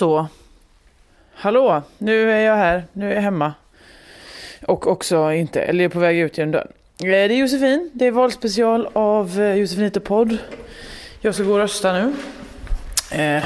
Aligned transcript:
Så. 0.00 0.26
Hallå, 1.34 1.82
nu 1.98 2.30
är 2.30 2.40
jag 2.40 2.56
här. 2.56 2.84
Nu 2.92 3.10
är 3.10 3.14
jag 3.14 3.22
hemma. 3.22 3.54
Och 4.66 4.86
också 4.86 5.32
inte, 5.32 5.62
eller 5.62 5.84
är 5.84 5.88
på 5.88 5.98
väg 5.98 6.18
ut 6.18 6.38
genom 6.38 6.52
dörren. 6.52 6.72
Eh, 6.98 7.06
det 7.06 7.16
är 7.16 7.28
Josefin. 7.28 7.90
Det 7.92 8.06
är 8.06 8.10
valspecial 8.10 8.88
av 8.92 9.40
eh, 9.40 9.54
Josefinito 9.54 10.00
podd. 10.00 10.38
Jag 11.20 11.34
ska 11.34 11.44
gå 11.44 11.52
och 11.52 11.58
rösta 11.58 11.92
nu. 11.92 12.12
Eh, 13.12 13.44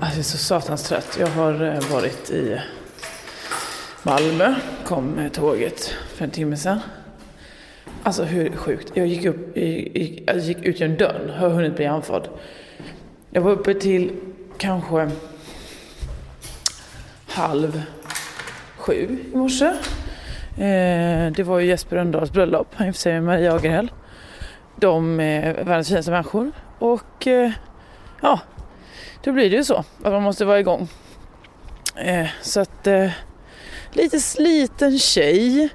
alltså 0.00 0.16
jag 0.16 0.18
är 0.18 0.22
så 0.22 0.38
satans 0.38 0.88
trött. 0.88 1.16
Jag 1.20 1.26
har 1.26 1.64
eh, 1.64 1.92
varit 1.92 2.30
i 2.30 2.60
Malmö. 4.02 4.54
Kom 4.84 5.06
med 5.06 5.32
tåget 5.32 5.94
för 6.14 6.24
en 6.24 6.30
timme 6.30 6.56
sedan. 6.56 6.80
Alltså 8.02 8.22
hur 8.22 8.50
sjukt. 8.56 8.92
Jag 8.94 9.06
gick, 9.06 9.24
upp, 9.24 9.56
jag 10.26 10.38
gick 10.38 10.64
ut 10.64 10.80
genom 10.80 10.96
dörren. 10.96 11.30
Har 11.30 11.48
hunnit 11.48 11.76
bli 11.76 11.86
andfådd. 11.86 12.28
Jag 13.30 13.42
var 13.42 13.50
uppe 13.50 13.74
till 13.74 14.10
kanske 14.58 15.10
halv 17.26 17.82
sju 18.76 19.18
i 19.32 19.36
morse. 19.36 19.66
Eh, 20.56 21.32
det 21.32 21.42
var 21.42 21.58
ju 21.58 21.66
Jesper 21.66 21.96
Rönndahls 21.96 22.32
bröllop. 22.32 22.68
Han 22.74 22.86
gifte 22.86 23.02
sig 23.02 23.12
med 23.12 23.22
Maria 23.22 23.54
Agerhäll. 23.54 23.92
De 24.76 25.20
är 25.20 25.64
världens 25.64 25.88
finaste 25.88 26.10
människor. 26.10 26.52
Och 26.78 27.26
eh, 27.26 27.50
ja, 28.20 28.40
då 29.24 29.32
blir 29.32 29.50
det 29.50 29.56
ju 29.56 29.64
så 29.64 29.74
att 29.76 30.12
man 30.12 30.22
måste 30.22 30.44
vara 30.44 30.60
igång. 30.60 30.88
Eh, 31.96 32.26
så 32.42 32.60
att 32.60 32.86
eh, 32.86 33.10
lite 33.92 34.20
sliten 34.20 34.98
tjej 34.98 35.68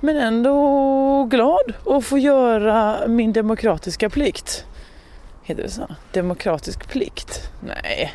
men 0.00 0.16
ändå 0.16 1.24
glad 1.24 1.72
att 1.86 2.04
få 2.04 2.18
göra 2.18 3.08
min 3.08 3.32
demokratiska 3.32 4.10
plikt. 4.10 4.64
Heter 5.42 5.62
det 5.62 5.70
så? 5.70 5.86
Demokratisk 6.12 6.88
plikt? 6.88 7.50
Nej, 7.60 8.14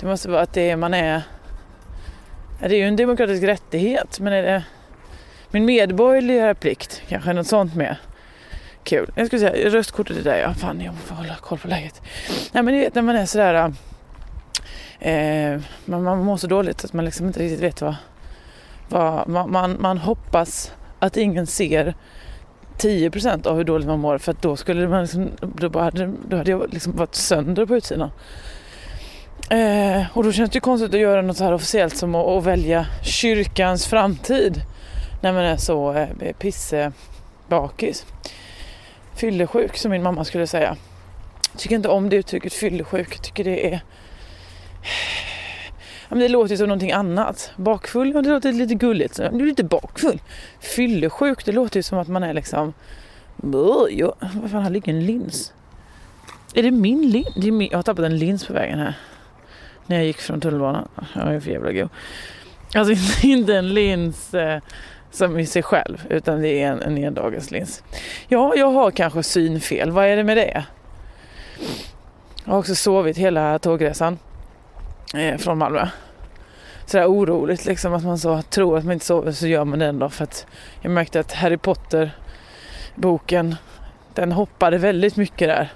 det 0.00 0.06
måste 0.06 0.28
vara 0.28 0.40
att 0.40 0.52
det 0.52 0.70
är, 0.70 0.76
man 0.76 0.94
är... 0.94 1.22
Det 2.60 2.66
är 2.66 2.78
ju 2.78 2.88
en 2.88 2.96
demokratisk 2.96 3.42
rättighet, 3.42 4.20
men 4.20 4.32
är 4.32 4.42
det 4.42 4.64
min 5.50 5.64
medborgerliga 5.64 6.54
plikt? 6.54 7.02
Kanske 7.08 7.32
något 7.32 7.46
sånt 7.46 7.74
med. 7.74 7.96
Kul. 8.82 9.10
Jag 9.14 9.26
skulle 9.26 9.40
säga 9.40 9.70
röstkortet 9.70 10.16
är 10.16 10.24
där 10.24 10.38
ja. 10.38 10.54
Fan, 10.54 10.80
jag 10.80 10.94
får 10.94 11.14
hålla 11.14 11.34
koll 11.34 11.58
på 11.58 11.68
läget. 11.68 12.02
Nej, 12.52 12.62
men 12.62 12.74
ni 12.74 12.80
vet 12.80 12.94
när 12.94 13.02
man 13.02 13.16
är 13.16 13.26
sådär... 13.26 13.72
Äh, 15.00 15.12
eh, 15.12 15.60
man, 15.84 16.02
man 16.02 16.24
mår 16.24 16.36
så 16.36 16.46
dåligt 16.46 16.84
att 16.84 16.92
man 16.92 17.04
liksom 17.04 17.26
inte 17.26 17.40
riktigt 17.40 17.60
vet 17.60 17.80
vad... 17.80 17.94
vad 18.88 19.28
man, 19.28 19.52
man, 19.52 19.76
man 19.80 19.98
hoppas 19.98 20.72
att 20.98 21.16
ingen 21.16 21.46
ser 21.46 21.94
10% 22.78 23.46
av 23.46 23.56
hur 23.56 23.64
dåligt 23.64 23.86
man 23.86 23.98
mår 23.98 24.18
för 24.18 24.32
att 24.32 24.42
då 24.42 24.56
skulle 24.56 24.88
man 24.88 25.02
liksom, 25.02 25.30
då, 25.40 25.68
bara 25.68 25.84
hade, 25.84 26.12
då 26.28 26.36
hade 26.36 26.50
jag 26.50 26.72
liksom 26.72 26.96
varit 26.96 27.14
sönder 27.14 27.66
på 27.66 27.76
utsidan. 27.76 28.10
Eh, 29.50 30.06
och 30.14 30.24
då 30.24 30.32
känns 30.32 30.50
det 30.50 30.56
ju 30.56 30.60
konstigt 30.60 30.94
att 30.94 31.00
göra 31.00 31.22
något 31.22 31.36
så 31.36 31.44
här 31.44 31.52
officiellt 31.52 31.96
som 31.96 32.14
att, 32.14 32.26
att 32.26 32.44
välja 32.44 32.86
kyrkans 33.02 33.86
framtid 33.86 34.62
när 35.22 35.32
man 35.32 35.44
är 35.44 35.56
så 35.56 35.92
eh, 35.92 36.32
pissebakis. 36.38 38.06
Fyllesjuk 39.16 39.76
som 39.76 39.90
min 39.90 40.02
mamma 40.02 40.24
skulle 40.24 40.46
säga. 40.46 40.76
Tycker 41.56 41.76
inte 41.76 41.88
om 41.88 42.08
det 42.08 42.16
uttrycket 42.16 42.52
fyllesjuk. 42.52 43.20
Tycker 43.20 43.44
det 43.44 43.72
är... 43.72 43.80
Ja, 46.08 46.14
men 46.14 46.18
det 46.18 46.28
låter 46.28 46.50
ju 46.50 46.56
som 46.56 46.68
någonting 46.68 46.92
annat. 46.92 47.52
Bakfull, 47.56 48.12
ja, 48.14 48.22
det 48.22 48.30
låter 48.30 48.52
lite 48.52 48.74
gulligt. 48.74 49.16
Du 49.16 49.42
är 49.42 49.46
lite 49.46 49.64
bakfull. 49.64 50.20
Fyllesjuk, 50.60 51.44
det 51.44 51.52
låter 51.52 51.76
ju 51.76 51.82
som 51.82 51.98
att 51.98 52.08
man 52.08 52.22
är 52.22 52.34
liksom... 52.34 52.72
Ja, 53.90 54.14
vad 54.20 54.50
fan, 54.50 54.62
här 54.62 54.70
ligger 54.70 54.92
en 54.92 55.06
lins. 55.06 55.52
Är 56.54 56.62
det 56.62 56.70
min 56.70 57.10
lins? 57.10 57.70
Jag 57.70 57.78
har 57.78 57.82
tappat 57.82 58.04
en 58.04 58.18
lins 58.18 58.46
på 58.46 58.52
vägen 58.52 58.78
här. 58.78 58.94
När 59.88 59.96
jag 59.96 60.04
gick 60.04 60.18
från 60.18 60.40
tunnelbanan. 60.40 60.88
Jag 61.14 61.34
är 61.34 61.40
för 61.40 61.50
jävla 61.50 61.72
god. 61.72 61.88
Alltså 62.74 62.94
inte- 63.26 63.56
en 63.56 63.74
lins 63.74 64.34
eh, 64.34 64.60
som 65.10 65.38
i 65.38 65.46
sig 65.46 65.62
själv, 65.62 66.04
utan 66.10 66.42
det 66.42 66.62
är 66.62 66.72
en, 66.72 66.82
en 66.82 67.04
endagslins. 67.04 67.82
Ja, 68.28 68.54
jag 68.56 68.70
har 68.70 68.90
kanske 68.90 69.22
synfel. 69.22 69.90
Vad 69.90 70.06
är 70.06 70.16
det 70.16 70.24
med 70.24 70.36
det? 70.36 70.64
Jag 72.44 72.52
har 72.52 72.58
också 72.58 72.74
sovit 72.74 73.16
hela 73.16 73.58
tågresan 73.58 74.18
eh, 75.14 75.36
från 75.36 75.58
Malmö. 75.58 75.88
Sådär 76.86 77.06
oroligt 77.06 77.64
liksom 77.66 77.94
att 77.94 78.04
man 78.04 78.18
så 78.18 78.42
tror 78.42 78.78
att 78.78 78.84
man 78.84 78.92
inte 78.92 79.06
sover 79.06 79.32
så 79.32 79.46
gör 79.46 79.64
man 79.64 79.78
det 79.78 79.86
ändå 79.86 80.08
för 80.08 80.24
att 80.24 80.46
jag 80.80 80.90
märkte 80.90 81.20
att 81.20 81.32
Harry 81.32 81.56
Potter 81.56 82.10
boken 82.94 83.56
den 84.14 84.32
hoppade 84.32 84.78
väldigt 84.78 85.16
mycket 85.16 85.48
där. 85.48 85.72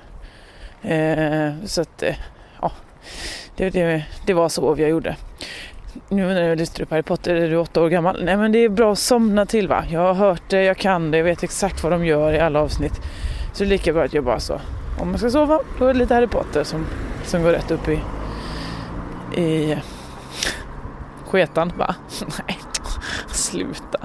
Eh, 0.82 1.52
så 1.64 1.80
att 1.80 2.02
eh, 2.02 2.14
ja, 2.60 2.72
det, 3.70 3.70
det, 3.70 4.04
det 4.26 4.34
var 4.34 4.48
så 4.48 4.74
jag 4.78 4.90
gjorde. 4.90 5.16
Nu 6.08 6.26
när 6.26 6.48
jag 6.48 6.58
lyssnar 6.58 6.86
på 6.86 6.94
Harry 6.94 7.02
Potter 7.02 7.34
är 7.34 7.50
du 7.50 7.56
åtta 7.56 7.82
år 7.82 7.88
gammal. 7.88 8.24
Nej 8.24 8.36
men 8.36 8.52
det 8.52 8.58
är 8.58 8.68
bra 8.68 8.92
att 8.92 8.98
somna 8.98 9.46
till 9.46 9.68
va. 9.68 9.84
Jag 9.90 10.00
har 10.00 10.14
hört 10.14 10.42
det, 10.48 10.62
jag 10.62 10.76
kan 10.76 11.10
det, 11.10 11.16
jag 11.16 11.24
vet 11.24 11.42
exakt 11.42 11.82
vad 11.82 11.92
de 11.92 12.06
gör 12.06 12.32
i 12.32 12.40
alla 12.40 12.60
avsnitt. 12.60 13.00
Så 13.52 13.58
det 13.58 13.64
är 13.64 13.68
lika 13.68 13.92
bra 13.92 14.04
att 14.04 14.14
jag 14.14 14.24
bara 14.24 14.40
så. 14.40 14.60
Om 15.00 15.08
man 15.08 15.18
ska 15.18 15.30
sova 15.30 15.60
då 15.78 15.86
är 15.86 15.92
det 15.92 15.98
lite 15.98 16.14
Harry 16.14 16.26
Potter 16.26 16.64
som, 16.64 16.86
som 17.24 17.42
går 17.42 17.50
rätt 17.50 17.70
upp 17.70 17.88
i, 17.88 18.00
i 19.40 19.76
sketan 21.26 21.72
va? 21.76 21.94
Nej, 22.48 22.58
sluta. 23.28 23.98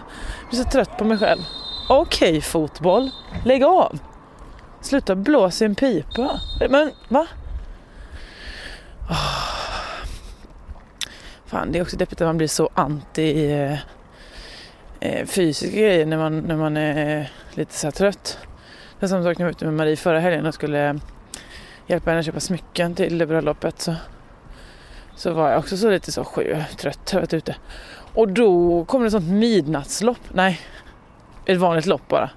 Jag 0.51 0.59
är 0.59 0.63
så 0.63 0.69
trött 0.69 0.97
på 0.97 1.03
mig 1.03 1.17
själv. 1.17 1.41
Okej 1.89 2.41
fotboll, 2.41 3.09
lägg 3.45 3.63
av. 3.63 3.99
Sluta 4.81 5.15
blåsa 5.15 5.65
i 5.65 5.67
en 5.67 5.75
pipa. 5.75 6.39
Men 6.69 6.91
va? 7.07 7.27
Oh. 9.09 9.47
Fan, 11.45 11.71
det 11.71 11.79
är 11.79 11.81
också 11.81 11.97
deppigt 11.97 12.21
att 12.21 12.27
man 12.27 12.37
blir 12.37 12.47
så 12.47 12.69
anti 12.73 13.51
eh, 13.51 13.79
eh 14.99 15.25
fysiska 15.25 15.77
grejer 15.77 16.05
när 16.05 16.17
man, 16.17 16.39
när 16.39 16.55
man 16.55 16.77
är 16.77 17.31
lite 17.53 17.73
så 17.73 17.87
här 17.87 17.91
trött. 17.91 18.39
Det 18.99 19.05
är 19.05 19.07
samma 19.07 19.23
sak 19.23 19.37
när 19.37 19.45
jag 19.45 19.47
var 19.47 19.57
ute 19.57 19.65
med 19.65 19.73
Marie 19.73 19.95
förra 19.95 20.19
helgen 20.19 20.45
och 20.45 20.53
skulle 20.53 20.99
hjälpa 21.87 22.09
henne 22.09 22.19
att 22.19 22.25
köpa 22.25 22.39
smycken 22.39 22.95
till 22.95 23.27
bröllopet. 23.27 23.81
Så, 23.81 23.95
så 25.15 25.33
var 25.33 25.49
jag 25.49 25.59
också 25.59 25.77
så 25.77 25.89
lite 25.89 26.11
så 26.11 26.23
sju, 26.23 26.63
trött, 26.77 27.11
har 27.11 27.19
varit 27.19 27.33
ute. 27.33 27.55
Och 28.13 28.27
då 28.27 28.85
kom 28.85 29.01
det 29.01 29.07
ett 29.07 29.11
sånt 29.11 29.29
midnattslopp. 29.29 30.19
Nej, 30.33 30.59
ett 31.45 31.57
vanligt 31.57 31.85
lopp 31.85 32.07
bara. 32.07 32.29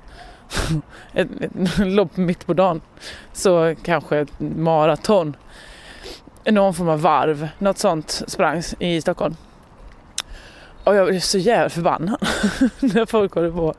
ett, 1.15 1.29
ett 1.41 1.79
lopp 1.79 2.17
mitt 2.17 2.47
på 2.47 2.55
dagen. 2.55 2.81
Så 3.33 3.75
kanske 3.83 4.19
ett 4.19 4.41
maraton. 4.41 5.37
Någon 6.45 6.75
form 6.75 6.89
av 6.89 7.01
varv. 7.01 7.49
Något 7.59 7.79
sånt 7.79 8.23
sprangs 8.27 8.75
i 8.79 9.01
Stockholm. 9.01 9.37
Och 10.85 10.95
jag 10.95 11.07
blev 11.07 11.21
så 11.21 11.39
jävla 11.39 11.69
förbannad 11.69 12.19
när 12.81 13.07
folk 13.07 13.35
håller 13.35 13.51
på 13.51 13.75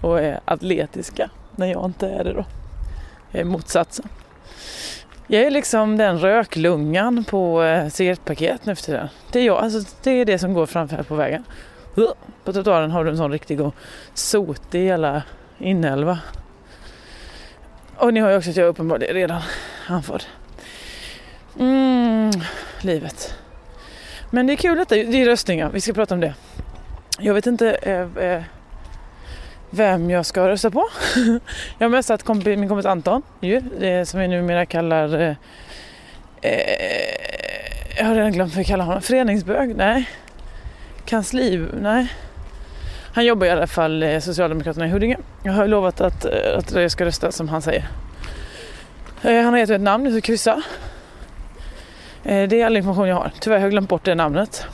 och 0.00 0.20
är 0.20 0.40
atletiska. 0.44 1.30
När 1.56 1.66
jag 1.66 1.84
inte 1.84 2.08
är 2.08 2.24
det 2.24 2.32
då. 2.32 2.44
Jag 3.30 3.40
är 3.40 3.44
motsatsen. 3.44 4.08
Jag 5.26 5.42
är 5.42 5.50
liksom 5.50 5.96
den 5.96 6.18
röklungan 6.18 7.24
på 7.24 7.62
eh, 7.62 7.88
cigarettpaket 7.88 8.66
nu 8.66 8.74
för 8.74 8.82
tiden. 8.82 9.08
Det 9.32 9.38
är 9.38 9.44
jag, 9.44 9.58
alltså 9.58 9.94
det 10.02 10.10
är 10.10 10.24
det 10.24 10.38
som 10.38 10.54
går 10.54 10.66
framför 10.66 11.02
på 11.02 11.14
vägen. 11.14 11.44
På 12.44 12.52
trottoaren 12.52 12.90
har 12.90 13.04
du 13.04 13.10
en 13.10 13.16
sån 13.16 13.32
riktig 13.32 13.60
och 13.60 13.74
sotig 14.14 14.86
jävla 14.86 15.22
inälva. 15.58 16.18
Och 17.96 18.14
ni 18.14 18.20
har 18.20 18.30
ju 18.30 18.36
också 18.36 18.50
att 18.50 18.56
jag 18.56 18.68
uppenbarligen 18.68 19.14
redan 19.14 19.42
andfådd. 19.88 20.24
Mm, 21.58 22.30
livet. 22.80 23.34
Men 24.30 24.46
det 24.46 24.52
är 24.52 24.56
kul 24.56 24.78
detta, 24.78 24.94
det 24.94 25.22
är 25.22 25.26
röstningar, 25.26 25.70
vi 25.72 25.80
ska 25.80 25.92
prata 25.92 26.14
om 26.14 26.20
det. 26.20 26.34
Jag 27.18 27.34
vet 27.34 27.46
inte 27.46 27.70
eh, 27.70 28.24
eh, 28.24 28.42
vem 29.70 30.10
jag 30.10 30.26
ska 30.26 30.48
rösta 30.48 30.70
på. 30.70 30.88
jag 31.78 31.84
har 31.84 31.88
messat 31.88 32.22
kompi, 32.22 32.56
min 32.56 32.68
kompis 32.68 32.86
Anton, 32.86 33.22
ju, 33.40 33.56
eh, 33.80 34.04
som 34.04 34.20
vi 34.20 34.28
numera 34.28 34.66
kallar... 34.66 35.20
Eh, 35.20 35.36
eh, 36.42 37.14
jag 37.98 38.04
har 38.04 38.14
redan 38.14 38.32
glömt 38.32 38.52
vad 38.52 38.58
vi 38.58 38.64
kallar 38.64 38.84
honom. 38.84 39.02
Föreningsbög? 39.02 39.76
Nej. 39.76 40.10
Kansli? 41.04 41.66
Nej. 41.80 42.12
Han 43.14 43.24
jobbar 43.24 43.46
i 43.46 43.50
alla 43.50 43.66
fall 43.66 44.02
i 44.02 44.20
Socialdemokraterna 44.20 44.86
i 44.86 44.90
Huddinge. 44.90 45.16
Jag 45.42 45.52
har 45.52 45.66
lovat 45.66 46.00
att, 46.00 46.24
eh, 46.24 46.58
att 46.58 46.72
jag 46.72 46.90
ska 46.90 47.04
rösta 47.04 47.32
som 47.32 47.48
han 47.48 47.62
säger. 47.62 47.88
Han 49.22 49.44
har 49.44 49.58
gett 49.58 49.68
mig 49.68 49.76
ett 49.76 49.82
namn, 49.82 50.04
jag 50.04 50.12
ska 50.12 50.20
kryssa. 50.20 50.62
Eh, 52.24 52.48
det 52.48 52.60
är 52.60 52.66
all 52.66 52.76
information 52.76 53.08
jag 53.08 53.16
har. 53.16 53.32
Tyvärr 53.40 53.56
har 53.56 53.64
jag 53.64 53.70
glömt 53.70 53.88
bort 53.88 54.04
det 54.04 54.14
namnet. 54.14 54.66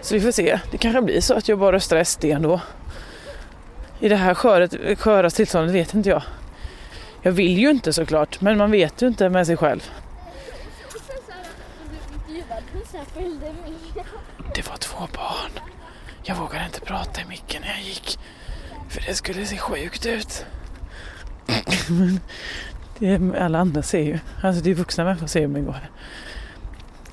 Så 0.00 0.14
vi 0.14 0.20
får 0.20 0.32
se. 0.32 0.58
Det 0.70 0.78
kanske 0.78 1.02
blir 1.02 1.20
så 1.20 1.34
att 1.34 1.48
jag 1.48 1.58
bara 1.58 1.72
röstar 1.72 2.04
SD 2.04 2.24
ändå. 2.24 2.60
I 4.00 4.08
det 4.08 4.16
här 4.16 4.34
sköret, 4.34 4.98
sköra 4.98 5.30
tillståndet 5.30 5.74
vet 5.74 5.94
inte 5.94 6.08
jag. 6.08 6.22
Jag 7.22 7.32
vill 7.32 7.58
ju 7.58 7.70
inte 7.70 7.92
såklart, 7.92 8.40
men 8.40 8.58
man 8.58 8.70
vet 8.70 9.02
ju 9.02 9.06
inte 9.06 9.28
med 9.28 9.46
sig 9.46 9.56
själv. 9.56 9.90
Det 14.54 14.68
var 14.68 14.76
två 14.76 14.98
barn. 14.98 15.50
Jag 16.22 16.34
vågade 16.34 16.64
inte 16.64 16.80
prata 16.80 17.20
i 17.20 17.24
micken 17.24 17.62
när 17.62 17.68
jag 17.68 17.82
gick. 17.82 18.18
För 18.88 19.00
det 19.06 19.14
skulle 19.14 19.46
se 19.46 19.56
sjukt 19.56 20.06
ut 20.06 20.46
det 22.98 23.08
är, 23.08 23.36
alla 23.36 23.58
andra 23.58 23.82
ser 23.82 24.02
ju. 24.02 24.18
Alltså 24.42 24.62
det 24.62 24.70
är 24.70 24.74
vuxna 24.74 25.04
människor 25.04 25.26
ser 25.26 25.40
hur 25.40 25.48
man 25.48 25.64
går 25.64 25.72
här. 25.72 25.90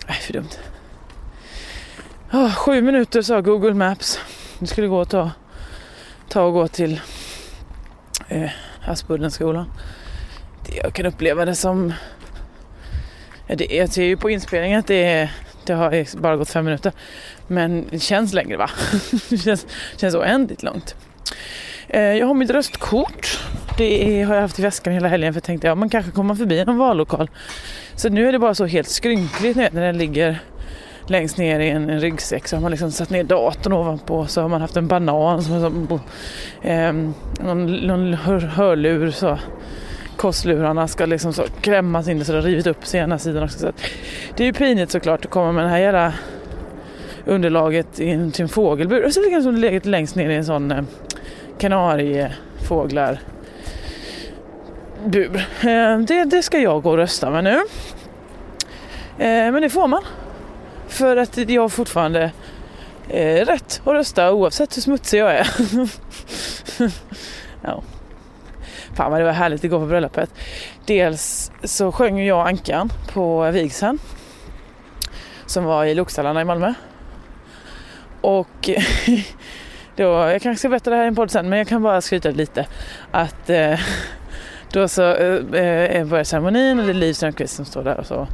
Nej, 0.08 0.18
för 0.18 0.34
dumt. 0.34 0.50
Oh, 2.32 2.56
sju 2.56 2.82
minuter 2.82 3.22
sa 3.22 3.42
Google 3.42 3.74
Maps. 3.74 4.20
Det 4.60 4.68
skulle 4.68 4.88
gå 4.88 5.00
och 5.00 5.10
ta, 5.10 5.32
ta 6.30 6.42
och 6.42 6.54
gå 6.54 6.68
till 6.68 7.02
eh, 8.28 8.50
Aspuddenskolan. 8.86 9.72
Jag 10.84 10.94
kan 10.94 11.06
uppleva 11.06 11.46
det 11.46 11.56
som... 11.56 11.94
Ja, 13.48 13.56
det, 13.56 13.66
jag 13.66 13.90
ser 13.90 14.04
ju 14.04 14.18
på 14.18 14.30
inspelningen 14.30 14.80
att 14.80 14.88
det, 14.88 15.04
är, 15.04 15.32
det 15.66 15.74
har 15.74 16.18
bara 16.22 16.38
gått 16.38 16.50
fem 16.50 16.66
minuter. 16.66 16.92
Men 17.48 17.88
det 17.90 18.00
känns 18.00 18.34
längre 18.34 18.58
va? 18.58 18.70
det 19.30 19.38
känns, 19.38 19.68
känns 19.98 20.16
oändligt 20.16 20.64
långt. 20.64 20.96
Eh, 21.88 22.02
jag 22.02 22.28
har 22.28 22.34
mitt 22.34 22.50
röstkort. 22.50 23.40
Det 23.78 24.24
har 24.24 24.36
jag 24.36 24.42
haft 24.42 24.60
i 24.60 24.62
väskan 24.62 24.94
hela 24.94 25.08
helgen 25.08 25.34
för 25.34 25.38
jag 25.38 25.44
tänkte 25.44 25.68
ja 25.68 25.76
man 25.76 25.90
kanske 25.90 26.12
kommer 26.12 26.36
förbi 26.36 26.66
någon 26.66 26.78
vallokal. 26.78 27.30
Så 27.96 28.10
nu 28.10 28.28
är 28.28 28.32
det 28.32 28.40
bara 28.40 28.56
så 28.56 28.66
helt 28.66 28.88
skrynkligt 28.88 29.56
när 29.56 29.82
den 29.82 29.98
ligger 29.98 30.40
längst 31.08 31.38
ner 31.38 31.60
i 31.60 31.70
en, 31.70 31.90
en 31.90 32.00
ryggsäck 32.00 32.48
så 32.48 32.56
har 32.56 32.62
man 32.62 32.72
liksom 32.72 32.92
satt 32.92 33.10
ner 33.10 33.24
datorn 33.24 33.74
ovanpå 33.74 34.26
så 34.28 34.42
har 34.42 34.50
man 34.50 34.62
haft 34.62 34.78
en 34.78 34.88
banan 34.88 35.44
som, 35.44 35.62
som 35.62 36.00
eh, 36.62 36.94
någon, 37.46 37.76
någon 37.76 38.14
hör, 38.14 38.40
hörlur 38.40 39.12
så 39.12 39.40
kostlurarna 40.18 40.88
ska 40.88 41.06
liksom 41.06 41.34
så 41.34 41.44
klämmas 41.62 42.08
in 42.08 42.26
så 42.26 42.32
det 42.32 42.38
har 42.38 42.44
rivit 42.44 42.68
upp 42.68 42.86
sig 42.86 43.00
ena 43.00 43.20
sidan 43.20 43.44
också. 43.44 43.60
Så 43.60 43.72
det 44.36 44.44
är 44.44 44.48
ju 44.48 44.54
pinigt 44.54 44.92
såklart 44.92 45.26
att 45.26 45.32
komma 45.32 45.52
med 45.52 45.64
det 45.64 45.70
här 45.70 45.78
jävla 45.78 46.14
underlaget 47.26 48.00
in 48.00 48.32
till 48.32 48.42
en 48.44 48.50
fågelbur. 48.50 49.06
Och 49.06 49.14
så 49.14 49.22
ligger 49.22 49.52
det 49.52 49.58
legat 49.58 49.86
längst 49.86 50.16
ner 50.16 50.30
i 50.30 50.36
en 50.36 50.46
sån 50.46 50.72
eh, 50.72 50.84
kanariefåglar 51.60 53.20
bur. 55.06 55.48
Eh, 55.62 56.00
det, 56.00 56.24
det 56.24 56.44
ska 56.44 56.60
jag 56.60 56.84
gå 56.84 56.90
och 56.90 56.98
rösta 56.98 57.30
med 57.30 57.44
nu. 57.44 57.58
Eh, 59.18 59.52
men 59.52 59.62
det 59.62 59.70
får 59.70 59.88
man. 59.88 60.04
För 60.88 61.18
att 61.18 61.38
jag 61.50 61.62
har 61.62 61.70
fortfarande 61.70 62.32
eh, 63.10 63.46
rätt 63.46 63.82
att 63.86 63.94
rösta 63.94 64.32
oavsett 64.32 64.78
hur 64.78 64.82
smutsig 64.82 65.20
jag 65.20 65.34
är. 65.36 65.48
ja. 67.62 67.84
Fan 68.96 69.12
vad 69.12 69.20
det 69.20 69.26
var 69.26 69.32
härligt 69.32 69.64
igår 69.64 69.80
på 69.80 69.86
bröllopet. 69.86 70.30
Dels 70.86 71.52
så 71.64 71.92
sjöng 71.92 72.26
jag 72.26 72.48
Ankan 72.48 72.90
på 73.14 73.52
vigseln. 73.52 74.00
Som 75.46 75.64
var 75.64 75.86
i 75.86 75.96
Lokstallarna 75.96 76.42
i 76.42 76.46
Malmö. 76.46 76.74
Och 78.22 78.70
då, 79.96 80.04
jag 80.04 80.42
kanske 80.42 80.60
ska 80.60 80.70
berätta 80.70 80.90
det 80.90 80.96
här 80.96 81.04
i 81.04 81.08
en 81.08 81.16
podd 81.16 81.32
sen 81.32 81.50
men 81.50 81.60
jag 81.60 81.68
kan 81.68 81.84
bara 81.84 82.02
skryta 82.02 82.30
lite. 82.30 82.68
Att 83.12 83.50
eh, 83.50 83.80
då 84.76 84.88
så 84.88 85.04
eh, 85.04 85.96
eh, 85.96 86.06
börjar 86.06 86.24
ceremonin 86.24 86.80
och 86.80 86.86
det 86.86 86.92
är 86.92 86.94
Liv 86.94 87.14
Strömquist 87.14 87.56
som 87.56 87.66
står 87.66 87.84
där 87.84 88.00
och 88.00 88.06
så 88.06 88.28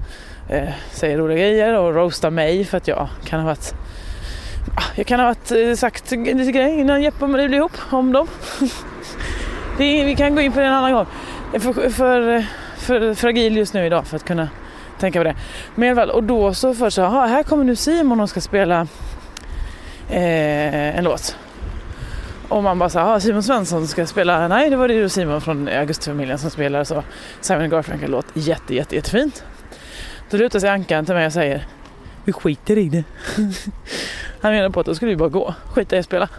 eh, 0.50 0.70
säger 0.92 1.18
roliga 1.18 1.38
grejer 1.38 1.78
och 1.78 1.96
roastar 1.96 2.30
mig 2.30 2.66
för 2.66 2.78
att 2.78 2.88
jag 2.88 3.10
kan 3.26 3.40
ha 3.40 3.48
varit 3.48 3.74
ah, 4.76 4.84
jag 4.96 5.08
kan 5.08 5.20
ha 5.20 5.28
varit, 5.28 5.52
eh, 5.52 5.76
sagt 5.76 6.12
lite 6.12 6.52
grejer 6.52 6.80
innan 6.80 7.02
Jeppe 7.02 7.24
och 7.24 7.30
Marie 7.30 7.48
blev 7.48 7.60
ihop 7.60 7.78
om 7.90 8.12
dem. 8.12 8.28
är, 9.80 10.06
vi 10.06 10.16
kan 10.16 10.36
gå 10.36 10.42
in 10.42 10.52
på 10.52 10.60
det 10.60 10.66
en 10.66 10.74
annan 10.74 10.94
gång. 10.94 11.06
För, 11.52 11.90
för, 11.90 12.46
för 12.78 13.14
fragil 13.14 13.58
just 13.58 13.74
nu 13.74 13.86
idag 13.86 14.08
för 14.08 14.16
att 14.16 14.26
kunna 14.26 14.50
tänka 15.00 15.20
på 15.20 15.24
det. 15.24 15.36
Men 15.76 15.88
i 15.88 15.92
alla 15.92 16.02
fall, 16.02 16.10
och 16.10 16.24
då 16.24 16.54
så 16.54 16.74
först 16.74 16.96
så, 16.96 17.04
aha, 17.04 17.26
här 17.26 17.44
kommer 17.44 17.64
nu 17.64 17.76
Simon 17.76 18.20
och 18.20 18.30
ska 18.30 18.42
spela 18.42 18.88
eh, 20.10 20.98
en 20.98 21.04
låt. 21.04 21.36
Och 22.52 22.64
man 22.64 22.80
bara 22.80 22.90
så 22.90 23.00
ah, 23.00 23.20
Simon 23.20 23.44
Svensson 23.44 23.88
ska 23.88 24.06
spela, 24.06 24.48
nej 24.48 24.70
det 24.70 24.76
var 24.76 24.88
det 24.88 24.94
ju 24.94 25.10
Simon 25.10 25.42
från 25.42 25.68
Augustfamiljen 25.68 26.40
som 26.40 26.50
spelar 26.50 26.84
så 26.84 27.04
Simon 27.42 27.70
Garfunkel-låt, 27.70 28.26
jätte, 28.34 28.76
jätte, 28.76 28.96
jättefint. 28.96 29.44
Då 30.30 30.38
lutar 30.38 30.60
sig 30.60 30.70
Ankan 30.70 31.06
till 31.06 31.16
mig 31.16 31.26
och 31.26 31.34
säger 31.34 31.68
vi 32.26 32.34
skiter 32.34 32.78
i 32.78 32.90
det. 32.90 33.04
Han 34.42 34.52
menar 34.52 34.70
på 34.70 34.80
att 34.80 34.86
då 34.86 34.96
skulle 34.96 35.12
vi 35.12 35.16
bara 35.16 35.30
gå, 35.30 35.56
skita 35.74 35.96
i 35.96 36.00
att 36.00 36.06
spela. 36.06 36.30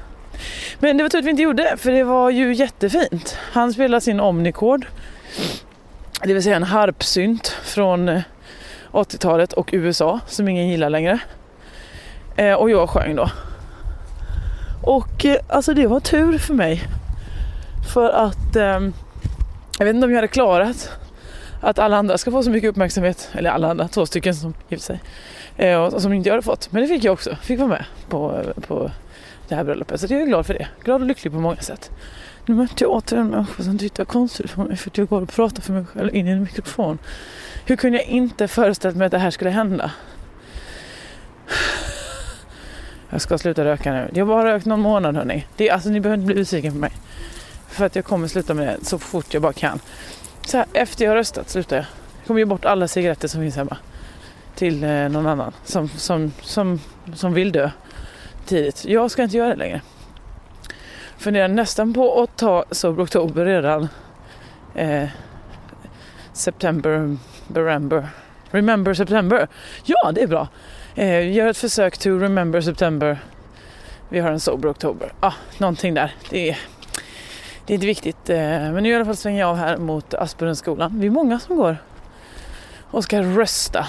Men 0.79 0.97
det 0.97 1.03
var 1.03 1.09
tur 1.11 1.19
att 1.19 1.25
vi 1.25 1.31
inte 1.31 1.43
gjorde 1.43 1.63
det, 1.63 1.77
för 1.77 1.93
det 1.93 2.05
var 2.05 2.31
ju 2.31 2.55
jättefint. 2.55 3.39
Han 3.53 3.73
spelade 3.73 4.01
sin 4.01 4.21
Omnicord, 4.21 4.87
det 6.23 6.35
vill 6.35 6.43
säga 6.43 6.57
en 6.57 6.63
harpsynt 6.63 7.49
från 7.49 8.23
80-talet 8.91 9.53
och 9.53 9.71
USA 9.73 10.21
som 10.27 10.49
ingen 10.49 10.69
gillar 10.69 10.91
längre. 10.91 11.19
Eh, 12.37 12.55
och 12.55 12.71
jag 12.71 12.91
sjöng 12.91 13.17
då. 13.17 13.31
Och 14.83 15.25
eh, 15.25 15.37
alltså 15.49 15.75
det 15.75 15.87
var 15.87 16.01
tur 16.01 16.39
för 16.39 16.55
mig. 16.55 16.83
För 17.95 18.11
att 18.11 18.57
eh, 18.57 18.81
jag 19.79 19.85
vet 19.87 19.95
inte 19.95 20.05
om 20.05 20.11
jag 20.11 20.17
hade 20.17 20.29
klarat 20.29 20.91
att 21.61 21.79
alla 21.79 21.97
andra 21.97 22.19
ska 22.19 22.31
få 22.31 22.43
så 22.43 22.51
mycket 22.51 22.71
uppmärksamhet. 22.71 23.31
Eller 23.33 23.51
alla 23.51 23.71
andra, 23.71 23.89
två 23.89 24.07
stycken 24.07 24.35
som 24.35 24.55
gift 24.69 24.85
sig. 24.85 25.01
Eh, 25.57 25.83
och, 25.83 26.03
som 26.03 26.13
inte 26.13 26.29
jag 26.29 26.35
hade 26.35 26.43
fått. 26.43 26.73
Men 26.73 26.83
det 26.83 26.89
fick 26.89 27.05
jag 27.05 27.13
också. 27.13 27.37
Fick 27.43 27.59
vara 27.59 27.69
med 27.69 27.85
på, 28.09 28.41
eh, 28.41 28.63
på 28.63 28.91
det 29.49 29.55
här 29.55 29.65
bröllopet. 29.65 30.01
Så 30.01 30.07
jag 30.11 30.23
är 30.23 30.27
glad 30.27 30.47
för 30.47 30.55
det. 30.55 30.69
Glad 30.85 31.01
och 31.01 31.07
lycklig 31.07 31.33
på 31.33 31.41
många 31.41 31.57
sätt. 31.57 31.91
Nu 32.47 32.55
mötte 32.55 32.85
jag 32.85 32.91
åter 32.91 33.19
en 33.19 33.29
människa 33.29 33.63
som 33.63 33.79
tyckte 33.79 34.03
det 34.03 34.07
var 34.07 34.13
konstigt 34.13 34.51
för 34.51 34.65
mig 34.65 34.77
för 34.77 34.91
att 34.91 34.99
jag 34.99 35.09
går 35.09 35.23
och 35.23 35.29
pratar 35.29 35.63
för 35.63 35.73
mig 35.73 35.85
själv 35.85 36.15
in 36.15 36.29
i 36.29 36.31
en 36.31 36.41
mikrofon. 36.41 36.99
Hur 37.67 37.77
kunde 37.77 37.99
jag 37.99 38.07
inte 38.07 38.49
föreställt 38.49 38.97
mig 38.97 39.07
att 39.07 39.13
det 39.13 39.19
här 39.19 39.31
skulle 39.31 39.51
hända? 39.51 39.91
Jag 43.13 43.21
ska 43.21 43.39
sluta 43.39 43.65
röka 43.65 43.93
nu. 43.93 44.11
Jag 44.15 44.27
har 44.27 44.35
bara 44.35 44.55
rökt 44.55 44.67
någon 44.67 44.81
månad 44.81 45.17
hörni. 45.17 45.47
Det, 45.57 45.71
alltså, 45.71 45.89
ni 45.89 46.01
behöver 46.01 46.23
inte 46.23 46.27
bli 46.27 46.35
besviken 46.35 46.73
på 46.73 46.79
mig. 46.79 46.93
För 47.69 47.87
att 47.87 47.97
jag 47.97 48.05
kommer 48.05 48.29
sluta 48.29 48.55
med 48.55 48.67
det 48.67 48.85
så 48.85 48.99
fort 48.99 49.35
jag 49.35 49.43
bara 49.43 49.53
kan. 49.53 49.81
Så 50.47 50.57
här, 50.57 50.67
efter 50.73 51.05
jag 51.05 51.11
har 51.11 51.17
röstat 51.17 51.49
slutar 51.51 51.77
jag. 51.77 51.85
Jag 52.19 52.27
kommer 52.27 52.41
ge 52.41 52.45
bort 52.45 52.65
alla 52.65 52.89
cigaretter 52.89 53.29
som 53.29 53.41
finns 53.41 53.57
hemma. 53.57 53.77
Till 54.55 54.85
eh, 54.85 55.09
någon 55.09 55.27
annan 55.27 55.53
som, 55.65 55.89
som, 55.89 56.33
som, 56.41 56.81
som 57.15 57.35
vill 57.35 57.53
dö 57.53 57.71
tidigt. 58.47 58.85
Jag 58.85 59.11
ska 59.11 59.23
inte 59.23 59.37
göra 59.37 59.49
det 59.49 59.57
längre. 59.57 59.81
Funderar 61.19 61.49
nästan 61.49 61.95
på 61.95 62.23
att 62.23 62.37
ta 62.37 62.65
Sober 62.71 63.05
Oktober 63.05 63.45
redan 63.45 63.89
eh, 64.75 65.09
September, 66.33 67.17
Remember. 67.55 68.09
Remember 68.51 68.95
September. 68.95 69.49
Ja, 69.85 70.13
det 70.13 70.23
är 70.23 70.27
bra. 70.27 70.49
Eh, 70.95 71.33
gör 71.33 71.47
ett 71.47 71.57
försök 71.57 71.99
to 71.99 72.09
remember 72.11 72.61
September. 72.61 73.19
Vi 74.09 74.21
har 74.21 74.31
en 74.31 74.41
sober 74.41 74.71
oktober. 74.71 75.13
Ah, 75.21 75.33
någonting 75.59 75.95
där. 75.95 76.15
Det 76.31 76.51
är, 76.51 76.59
det 77.67 77.73
är 77.73 77.75
inte 77.75 77.87
viktigt. 77.87 78.31
Eh, 78.31 78.37
men 78.39 78.83
nu 78.83 78.89
i 78.91 78.95
alla 78.95 79.05
fall 79.05 79.17
svänger 79.17 79.41
jag 79.41 79.49
av 79.51 79.57
här 79.57 79.77
mot 79.77 80.15
Aspuddenskolan. 80.15 81.01
Vi 81.01 81.07
är 81.07 81.11
många 81.11 81.41
som 81.41 81.57
går 81.57 81.77
och 82.91 83.05
ska 83.05 83.23
rösta. 83.23 83.87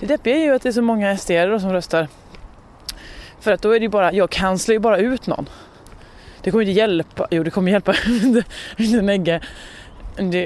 Det 0.00 0.06
deppiga 0.06 0.36
är 0.36 0.40
ju 0.40 0.54
att 0.54 0.62
det 0.62 0.68
är 0.68 0.72
så 0.72 0.82
många 0.82 1.16
SD 1.16 1.30
som 1.60 1.72
röstar. 1.72 2.08
För 3.40 3.52
att 3.52 3.62
då 3.62 3.70
är 3.70 3.80
det 3.80 3.84
ju 3.84 3.88
bara, 3.90 4.12
jag 4.12 4.30
kanslar 4.30 4.72
ju 4.72 4.78
bara 4.78 4.98
ut 4.98 5.26
någon. 5.26 5.48
Det 6.42 6.50
kommer 6.50 6.64
inte 6.64 6.78
hjälpa, 6.78 7.28
jo 7.30 7.42
det 7.42 7.50
kommer 7.50 7.72
hjälpa, 7.72 7.94
inte 8.76 9.02
Negge. 9.02 9.40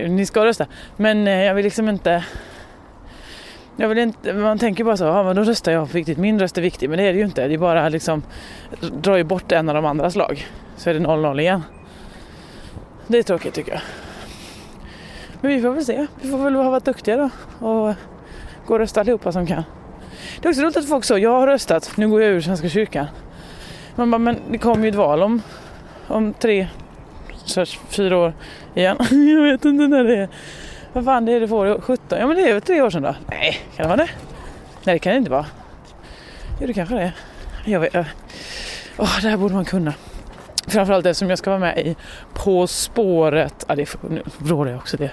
ni 0.09 0.27
ska 0.27 0.45
rösta. 0.45 0.67
Men 0.97 1.29
eh, 1.29 1.45
jag 1.45 1.55
vill 1.55 1.65
liksom 1.65 1.89
inte... 1.89 2.25
Jag 3.81 3.89
vill 3.89 3.99
inte 3.99 4.33
man 4.33 4.59
tänker 4.59 4.85
bara 4.85 4.97
så, 4.97 5.05
ja 5.05 5.23
men 5.23 5.37
då 5.37 5.43
röstar 5.43 5.73
jag 5.73 5.89
på 5.89 5.93
viktigt, 5.93 6.19
min 6.19 6.41
röst 6.41 6.59
är 6.59 6.63
viktig. 6.63 6.91
Men 6.91 6.99
det 6.99 7.05
är 7.05 7.13
det 7.13 7.19
ju 7.19 7.25
inte. 7.25 7.49
Det 7.49 7.55
är 7.55 7.59
bara 7.59 7.89
liksom, 7.89 8.23
drar 8.81 9.17
ju 9.17 9.25
bort 9.25 9.53
en 9.53 9.69
av 9.69 9.75
de 9.75 9.85
andras 9.85 10.17
lag. 10.17 10.47
Så 10.77 10.91
är 10.91 10.95
det 10.95 11.01
0-0 11.01 11.41
igen. 11.41 11.63
Det 13.07 13.19
är 13.19 13.23
tråkigt 13.23 13.55
tycker 13.55 13.73
jag. 13.73 13.81
Men 15.41 15.51
vi 15.51 15.63
får 15.63 15.71
väl 15.71 15.85
se. 15.85 16.07
Vi 16.23 16.31
får 16.31 16.39
väl 16.39 16.55
ha 16.55 16.71
varit 16.71 16.85
duktiga 16.85 17.17
då 17.17 17.31
och 17.67 17.95
gå 18.67 18.75
och 18.75 18.79
rösta 18.79 19.01
allihopa 19.01 19.33
som 19.33 19.47
kan. 19.47 19.63
Det 20.41 20.49
är 20.49 20.51
också 20.51 20.63
roligt 20.63 20.77
att 20.77 20.89
folk 20.89 21.05
så, 21.05 21.19
jag 21.19 21.41
har 21.41 21.47
röstat, 21.47 21.93
nu 21.97 22.09
går 22.09 22.23
jag 22.23 22.31
ur 22.31 22.41
Svenska 22.41 22.69
kyrkan. 22.69 23.07
Man 23.95 24.11
bara, 24.11 24.19
men 24.19 24.39
det 24.51 24.59
kommer 24.59 24.83
ju 24.83 24.89
ett 24.89 24.95
val 24.95 25.23
om, 25.23 25.43
om 26.07 26.33
tre, 26.33 26.69
fyra 27.89 28.19
år 28.19 28.33
igen. 28.75 28.97
jag 29.11 29.43
vet 29.43 29.65
inte 29.65 29.89
när 29.89 30.05
det 30.05 30.17
är. 30.17 30.29
Vad 30.93 31.05
fan 31.05 31.25
det 31.25 31.33
är 31.33 31.41
det 31.41 31.49
för 31.49 31.57
år? 31.57 31.81
17? 31.81 32.19
Ja 32.19 32.27
men 32.27 32.37
det 32.37 32.43
är 32.43 32.53
väl 32.53 32.63
tre 32.63 32.83
år 32.83 32.91
sedan 32.91 33.03
då? 33.03 33.15
Nej, 33.31 33.61
kan 33.77 33.83
det 33.83 33.89
vara 33.89 33.97
det? 33.97 34.11
Nej 34.85 34.95
det 34.95 34.99
kan 34.99 35.13
det 35.13 35.19
inte 35.19 35.31
vara. 35.31 35.47
Jo 36.61 36.67
det 36.67 36.75
kanske 36.75 36.95
det 36.95 37.03
är. 37.03 37.13
Jag 37.65 37.81
vet. 37.81 37.95
Åh, 38.97 39.19
det 39.23 39.29
här 39.29 39.37
borde 39.37 39.55
man 39.55 39.65
kunna. 39.65 39.95
Framförallt 40.67 41.07
eftersom 41.07 41.31
jag 41.31 41.39
ska 41.39 41.51
vara 41.51 41.61
med 41.61 41.79
i 41.79 41.97
På 42.35 42.67
spåret. 42.67 43.65
Ja, 43.69 43.75
det 43.75 43.83
är, 43.83 43.89
nu 44.11 44.23
vrålar 44.39 44.71
jag 44.71 44.79
också 44.79 44.97
det. 44.97 45.11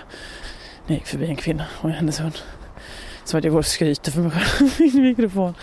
När 0.85 0.95
jag 0.95 0.95
gick 0.95 1.07
förbi 1.07 1.25
en 1.25 1.35
kvinna 1.35 1.65
och 1.81 1.89
hennes 1.89 2.19
hund. 2.19 2.37
Som 3.23 3.37
att 3.37 3.43
jag 3.43 3.53
går 3.53 3.59
och 3.59 3.65
skryter 3.65 4.11
för 4.11 4.21
mig 4.21 4.31
själv 4.31 4.81
i 4.81 4.91
min 4.93 5.03
mikrofon. 5.03 5.53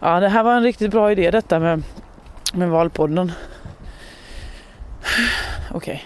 Ja, 0.00 0.20
det 0.20 0.28
här 0.28 0.42
var 0.42 0.56
en 0.56 0.62
riktigt 0.62 0.90
bra 0.90 1.12
idé 1.12 1.30
detta 1.30 1.58
med, 1.58 1.82
med 2.54 2.68
valpodden. 2.68 3.32
Okej, 5.70 5.76
okay. 5.76 5.98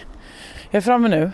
jag 0.69 0.77
är 0.77 0.81
framme 0.81 1.07
nu. 1.07 1.31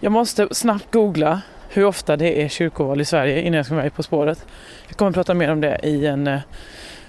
Jag 0.00 0.12
måste 0.12 0.48
snabbt 0.50 0.92
googla 0.92 1.42
hur 1.68 1.84
ofta 1.84 2.16
det 2.16 2.42
är 2.42 2.48
kyrkoval 2.48 3.00
i 3.00 3.04
Sverige 3.04 3.42
innan 3.42 3.56
jag 3.56 3.66
ska 3.66 3.74
med 3.74 3.94
På 3.94 4.02
spåret. 4.02 4.46
Jag 4.88 4.96
kommer 4.96 5.08
att 5.08 5.14
prata 5.14 5.34
mer 5.34 5.52
om 5.52 5.60
det 5.60 5.80
i 5.82 6.06
en 6.06 6.26
eh, 6.26 6.40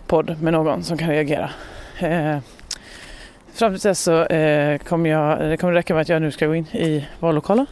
podd 0.08 0.42
med 0.42 0.54
någon 0.54 0.84
som 0.84 0.98
kan 0.98 1.10
reagera. 1.10 1.50
Eh, 2.00 2.38
fram 3.54 3.74
till 3.74 3.90
dess 3.90 4.02
så 4.02 4.24
eh, 4.24 4.78
kommer 4.78 5.10
jag, 5.10 5.50
det 5.50 5.58
kommer 5.58 5.74
räcka 5.74 5.94
med 5.94 6.02
att 6.02 6.10
jag 6.10 6.22
nu 6.22 6.32
ska 6.32 6.48
gå 6.48 6.56
in 6.56 6.66
i 6.66 7.08
vallokalen. 7.20 7.66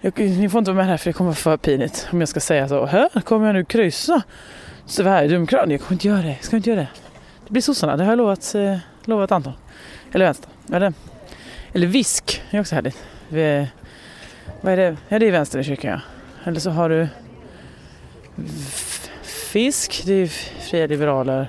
Jag, 0.00 0.20
eh, 0.20 0.30
ni 0.30 0.48
får 0.48 0.58
inte 0.58 0.70
vara 0.70 0.76
med 0.76 0.86
här 0.86 0.96
för 0.96 1.10
det 1.10 1.12
kommer 1.12 1.30
vara 1.30 1.36
för 1.36 1.56
pinigt 1.56 2.08
om 2.12 2.20
jag 2.20 2.28
ska 2.28 2.40
säga 2.40 2.68
så. 2.68 2.86
Här 2.86 3.20
kommer 3.20 3.46
jag 3.46 3.54
nu 3.54 3.64
kryssa 3.64 4.22
Sverigedemokraterna. 4.86 5.72
Jag 5.72 5.80
kommer 5.80 5.92
inte 5.92 6.08
göra 6.08 6.22
det. 6.22 6.28
Jag 6.28 6.44
ska 6.44 6.56
inte 6.56 6.70
göra 6.70 6.80
det. 6.80 6.88
Det 7.46 7.52
blir 7.52 7.62
sossarna. 7.62 7.96
Det 7.96 8.04
har 8.04 8.12
jag 8.12 8.18
lovat, 8.18 8.54
eh, 8.54 8.76
lovat 9.04 9.32
Anton. 9.32 9.52
Eller 10.12 10.24
vänster. 10.24 10.48
Eller, 10.72 10.92
eller 11.72 11.86
visk. 11.86 12.42
Det 12.50 12.56
är 12.56 12.60
också 12.60 12.74
härligt. 12.74 13.04
Vi, 13.28 13.68
vad 14.60 14.72
är 14.72 14.76
det? 14.76 14.96
Ja, 15.08 15.18
det 15.18 15.28
är 15.28 15.32
vänster 15.32 15.58
i 15.58 15.64
kyrkan 15.64 15.90
ja. 15.90 16.00
Eller 16.44 16.60
så 16.60 16.70
har 16.70 16.88
du 16.88 17.08
fisk. 19.22 20.02
Det 20.06 20.12
är 20.12 20.26
fria 20.60 20.86
liberaler 20.86 21.48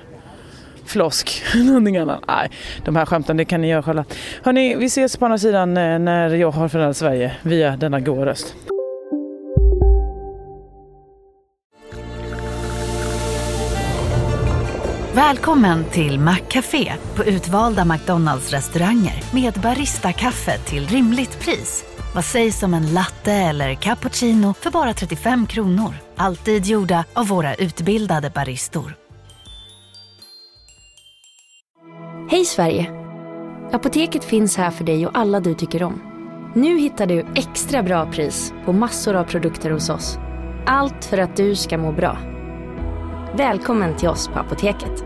flosk, 0.86 1.42
någonting 1.54 1.96
annat. 1.96 2.20
Nej, 2.28 2.50
de 2.84 2.96
här 2.96 3.06
skämten 3.06 3.36
det 3.36 3.44
kan 3.44 3.60
ni 3.60 3.68
göra 3.68 3.82
själva. 3.82 4.04
Hörni, 4.42 4.74
vi 4.74 4.86
ses 4.86 5.16
på 5.16 5.24
andra 5.24 5.38
sidan 5.38 5.76
eh, 5.76 5.98
när 5.98 6.30
jag 6.30 6.50
har 6.50 6.68
förändrat 6.68 6.96
Sverige 6.96 7.36
via 7.42 7.76
denna 7.76 8.00
goa 8.00 8.26
röst. 8.26 8.54
Välkommen 15.14 15.84
till 15.84 16.18
Maccafé 16.18 16.92
på 17.14 17.24
utvalda 17.24 17.84
McDonalds 17.84 18.52
restauranger 18.52 19.22
med 19.34 19.52
Baristakaffe 19.52 20.58
till 20.58 20.86
rimligt 20.86 21.40
pris. 21.40 21.95
Vad 22.16 22.24
sägs 22.24 22.62
om 22.62 22.74
en 22.74 22.94
latte 22.94 23.32
eller 23.32 23.74
cappuccino 23.74 24.54
för 24.54 24.70
bara 24.70 24.94
35 24.94 25.46
kronor? 25.46 25.94
Alltid 26.16 26.66
gjorda 26.66 27.04
av 27.14 27.26
våra 27.28 27.54
utbildade 27.54 28.30
baristor. 28.30 28.96
Hej 32.30 32.44
Sverige! 32.44 32.90
Apoteket 33.72 34.24
finns 34.24 34.56
här 34.56 34.70
för 34.70 34.84
dig 34.84 35.06
och 35.06 35.18
alla 35.18 35.40
du 35.40 35.54
tycker 35.54 35.82
om. 35.82 36.02
Nu 36.54 36.78
hittar 36.78 37.06
du 37.06 37.26
extra 37.34 37.82
bra 37.82 38.12
pris 38.12 38.52
på 38.64 38.72
massor 38.72 39.14
av 39.14 39.24
produkter 39.24 39.70
hos 39.70 39.90
oss. 39.90 40.18
Allt 40.66 41.04
för 41.04 41.18
att 41.18 41.36
du 41.36 41.56
ska 41.56 41.78
må 41.78 41.92
bra. 41.92 42.18
Välkommen 43.36 43.96
till 43.96 44.08
oss 44.08 44.28
på 44.28 44.38
Apoteket. 44.38 45.04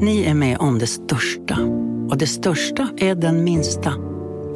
Ni 0.00 0.24
är 0.24 0.34
med 0.34 0.58
om 0.58 0.78
det 0.78 0.86
största. 0.86 1.58
Och 2.10 2.18
det 2.18 2.26
största 2.26 2.88
är 2.96 3.14
den 3.14 3.44
minsta. 3.44 4.07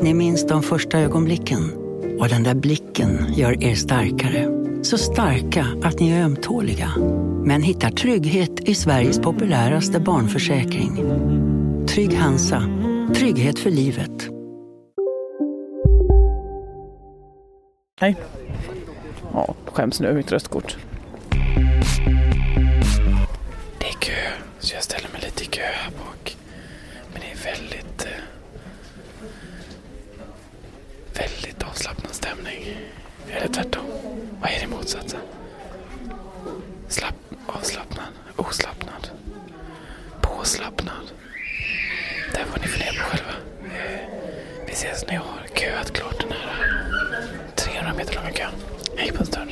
Ni 0.03 0.15
minns 0.15 0.47
de 0.47 0.63
första 0.63 0.99
ögonblicken. 0.99 1.73
Och 2.19 2.29
den 2.29 2.43
där 2.43 2.55
blicken 2.55 3.35
gör 3.35 3.65
er 3.65 3.75
starkare. 3.75 4.49
Så 4.83 4.99
starka 4.99 5.67
att 5.83 6.01
ni 6.01 6.11
är 6.11 6.25
ömtåliga. 6.25 6.93
Men 7.45 7.63
hittar 7.63 7.91
trygghet 7.91 8.61
i 8.61 8.75
Sveriges 8.75 9.19
populäraste 9.19 10.01
barnförsäkring. 10.01 10.97
Trygg 11.87 12.15
Hansa. 12.15 12.63
Trygghet 13.15 13.59
för 13.59 13.71
livet. 13.71 14.29
Hej. 18.01 18.17
Ja, 19.33 19.55
skäms 19.67 20.01
nu 20.01 20.07
över 20.07 20.17
mitt 20.17 20.33
röstkort. 20.33 20.77
Det 23.79 23.87
är 23.87 23.99
kö, 23.99 24.13
så 24.59 24.75
jag 24.75 24.83
ställer 24.83 25.09
mig 25.13 25.21
lite 25.25 25.43
i 25.43 25.47
kö 25.47 25.63
här 25.63 25.91
bak. 25.91 26.37
Men 27.13 27.21
det 27.21 27.27
är 27.27 27.43
Väldigt 31.15 31.63
avslappnad 31.63 32.15
stämning. 32.33 32.77
Eller 33.31 33.49
tvärtom. 33.49 33.85
Vad 34.41 34.51
är 34.51 34.61
det 34.61 34.67
motsatsen? 34.67 35.21
Slapp, 36.89 37.15
avslappnad, 37.47 38.07
oslappnad, 38.37 39.09
påslappnad. 40.21 41.11
Där 42.35 42.45
får 42.45 42.61
ni 42.61 42.67
fundera 42.67 42.93
på 42.93 43.11
själva. 43.11 43.33
Eh, 43.65 44.01
Vi 44.67 44.73
ses 44.73 45.07
när 45.07 45.15
jag 45.15 45.21
har 45.21 45.57
köat 45.57 45.93
klart 45.93 46.21
den 46.21 46.33
här 46.33 46.83
300 47.57 47.93
meter 47.97 48.15
långa 48.15 48.31
kön. 48.33 48.53
Hej 48.97 49.13
på 49.13 49.21
en 49.21 49.27
stund. 49.27 49.51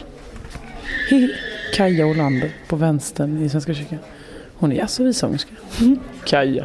Kaja 1.74 2.06
Olander 2.06 2.52
på 2.68 2.76
vänstern 2.76 3.44
i 3.44 3.48
Svenska 3.48 3.74
kyrkan. 3.74 3.98
Hon 4.56 4.72
är 4.72 4.76
jazz 4.76 5.00
och 5.00 5.06
vissångerska. 5.06 5.50
Kaja. 6.24 6.64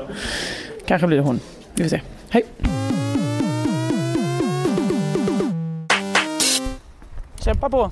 Kanske 0.85 1.07
blir 1.07 1.17
det 1.17 1.23
hon. 1.23 1.39
Vi 1.73 1.83
får 1.83 1.89
se. 1.89 2.01
Hej. 2.29 2.45
Kämpa 7.45 7.69
på. 7.69 7.91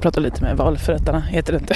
Prata 0.00 0.20
lite 0.20 0.42
med 0.42 0.56
valförrättarna, 0.56 1.20
heter 1.20 1.52
det 1.52 1.58
inte. 1.58 1.74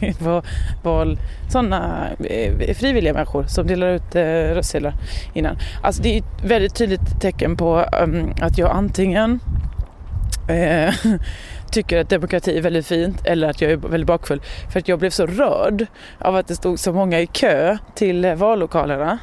Det 0.00 0.20
var 0.20 0.44
val, 0.82 1.18
sådana 1.48 2.08
eh, 2.24 2.74
frivilliga 2.74 3.14
människor 3.14 3.44
som 3.44 3.66
delar 3.66 3.88
ut 3.88 4.14
eh, 4.14 4.22
röstsedlar 4.24 4.94
innan. 5.32 5.56
Alltså 5.82 6.02
det 6.02 6.16
är 6.16 6.18
ett 6.18 6.44
väldigt 6.44 6.74
tydligt 6.74 7.20
tecken 7.20 7.56
på 7.56 7.84
ehm, 7.92 8.32
att 8.40 8.58
jag 8.58 8.70
antingen 8.70 9.40
eh, 10.48 10.94
tycker 11.72 12.00
att 12.00 12.08
demokrati 12.08 12.58
är 12.58 12.62
väldigt 12.62 12.86
fint 12.86 13.26
eller 13.26 13.50
att 13.50 13.60
jag 13.60 13.70
är 13.70 13.76
väldigt 13.76 14.06
bakfull. 14.06 14.42
För 14.72 14.78
att 14.78 14.88
jag 14.88 14.98
blev 14.98 15.10
så 15.10 15.26
rörd 15.26 15.86
av 16.18 16.36
att 16.36 16.48
det 16.48 16.54
stod 16.54 16.78
så 16.78 16.92
många 16.92 17.20
i 17.20 17.26
kö 17.26 17.78
till 17.94 18.34
vallokalerna. 18.34 19.18